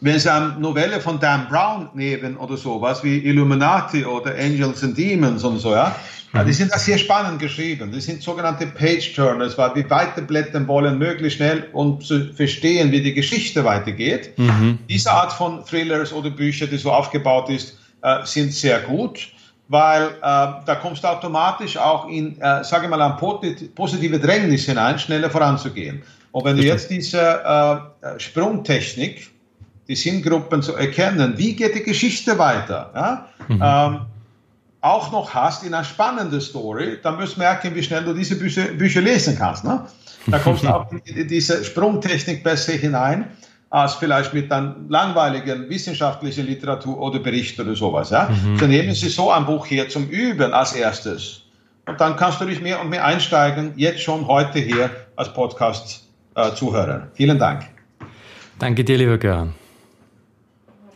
wenn 0.00 0.18
Sie 0.18 0.32
eine 0.32 0.58
Novelle 0.58 0.98
von 1.00 1.20
Dan 1.20 1.46
Brown 1.48 1.90
nehmen 1.94 2.36
oder 2.38 2.56
sowas 2.56 3.04
wie 3.04 3.18
Illuminati 3.18 4.04
oder 4.04 4.34
Angels 4.34 4.82
and 4.82 4.96
Demons 4.96 5.44
und 5.44 5.58
so, 5.58 5.72
ja, 5.72 5.94
ja, 6.32 6.44
die 6.44 6.52
sind 6.52 6.72
auch 6.72 6.78
sehr 6.78 6.98
spannend 6.98 7.40
geschrieben. 7.40 7.90
Die 7.90 8.00
sind 8.00 8.22
sogenannte 8.22 8.66
Page-Turners, 8.66 9.58
weil 9.58 9.74
wir 9.74 9.90
weiterblättern 9.90 10.68
wollen, 10.68 10.98
möglichst 10.98 11.38
schnell, 11.38 11.68
um 11.72 12.00
zu 12.00 12.32
verstehen, 12.32 12.92
wie 12.92 13.02
die 13.02 13.14
Geschichte 13.14 13.64
weitergeht. 13.64 14.38
Mhm. 14.38 14.78
Diese 14.88 15.10
Art 15.10 15.32
von 15.32 15.64
Thrillers 15.64 16.12
oder 16.12 16.30
Bücher, 16.30 16.66
die 16.66 16.76
so 16.76 16.92
aufgebaut 16.92 17.48
ist, 17.48 17.78
äh, 18.02 18.24
sind 18.24 18.52
sehr 18.52 18.80
gut, 18.80 19.28
weil 19.68 20.04
äh, 20.04 20.10
da 20.22 20.78
kommst 20.80 21.02
du 21.02 21.08
automatisch 21.08 21.76
auch 21.76 22.08
in, 22.08 22.40
äh, 22.40 22.62
sage 22.62 22.84
ich 22.84 22.90
mal, 22.90 23.02
ein 23.02 23.16
positive 23.74 24.18
Drängnis 24.20 24.66
hinein, 24.66 24.98
schneller 24.98 25.30
voranzugehen. 25.30 26.02
Und 26.32 26.44
wenn 26.44 26.56
du 26.56 26.62
jetzt 26.62 26.90
diese 26.90 27.42
äh, 28.00 28.20
Sprungtechnik, 28.20 29.30
die 29.88 29.96
Sinngruppen 29.96 30.62
zu 30.62 30.76
erkennen, 30.76 31.34
wie 31.36 31.54
geht 31.54 31.74
die 31.74 31.82
Geschichte 31.82 32.38
weiter? 32.38 32.92
Ja? 32.94 33.28
Mhm. 33.48 33.60
Ähm, 33.62 34.06
auch 34.80 35.12
noch 35.12 35.34
hast 35.34 35.64
in 35.64 35.74
einer 35.74 35.84
spannenden 35.84 36.40
Story, 36.40 36.98
dann 37.02 37.18
wirst 37.18 37.36
du 37.36 37.40
merken, 37.40 37.74
wie 37.74 37.82
schnell 37.82 38.04
du 38.04 38.14
diese 38.14 38.36
Bücher, 38.36 38.64
Bücher 38.64 39.00
lesen 39.00 39.36
kannst. 39.36 39.64
Ne? 39.64 39.84
Da 40.26 40.38
kommst 40.38 40.64
du 40.64 40.68
auch 40.68 40.86
in 41.04 41.28
diese 41.28 41.64
Sprungtechnik 41.64 42.42
besser 42.42 42.72
hinein, 42.72 43.26
als 43.68 43.94
vielleicht 43.94 44.34
mit 44.34 44.50
einer 44.50 44.76
langweiligen 44.88 45.68
wissenschaftlichen 45.68 46.46
Literatur 46.46 46.98
oder 46.98 47.18
Bericht 47.18 47.58
oder 47.60 47.76
sowas. 47.76 48.10
Ja? 48.10 48.28
Mhm. 48.28 48.58
Dann 48.58 48.70
nehmen 48.70 48.94
Sie 48.94 49.08
so 49.08 49.30
ein 49.30 49.46
Buch 49.46 49.66
hier 49.66 49.88
zum 49.88 50.08
Üben 50.08 50.52
als 50.52 50.72
erstes. 50.72 51.42
Und 51.86 52.00
dann 52.00 52.16
kannst 52.16 52.40
du 52.40 52.44
dich 52.44 52.60
mehr 52.60 52.80
und 52.80 52.88
mehr 52.88 53.04
einsteigen, 53.04 53.72
jetzt 53.76 54.02
schon 54.02 54.26
heute 54.26 54.58
hier 54.58 54.90
als 55.16 55.32
Podcast-Zuhörer. 55.32 56.96
Äh, 56.96 57.14
Vielen 57.14 57.38
Dank. 57.38 57.66
Danke 58.58 58.84
dir, 58.84 58.98
lieber 58.98 59.18
Göran. 59.18 59.54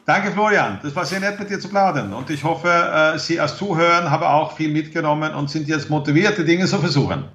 Danke, 0.07 0.33
Florian. 0.33 0.79
Das 0.83 0.95
war 0.95 1.07
sehr 1.07 1.21
nett, 1.21 1.39
mit 1.39 1.49
dir 1.49 1.59
zu 1.59 1.69
plaudern. 1.69 2.13
Und 2.13 2.29
ich 2.29 2.45
hoffe, 2.45 2.69
äh, 2.69 3.19
Sie 3.19 3.41
als 3.41 3.57
Zuhörer 3.57 4.11
haben 4.11 4.25
auch 4.25 4.55
viel 4.55 4.71
mitgenommen 4.71 5.33
und 5.33 5.49
sind 5.49 5.67
jetzt 5.67 5.89
motiviert, 5.89 6.37
die 6.37 6.45
Dinge 6.45 6.67
zu 6.67 6.79
versuchen. 6.79 7.25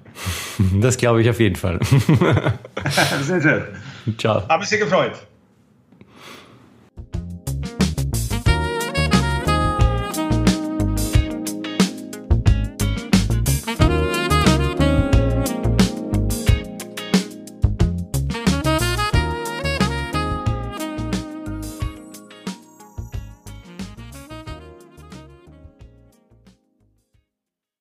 Das 0.78 0.98
glaube 0.98 1.22
ich 1.22 1.30
auf 1.30 1.40
jeden 1.40 1.56
Fall. 1.56 1.80
sehr 3.22 3.40
schön. 3.40 3.62
Ciao. 4.18 4.46
Haben 4.46 4.62
Sie 4.62 4.76
gefreut. 4.76 5.12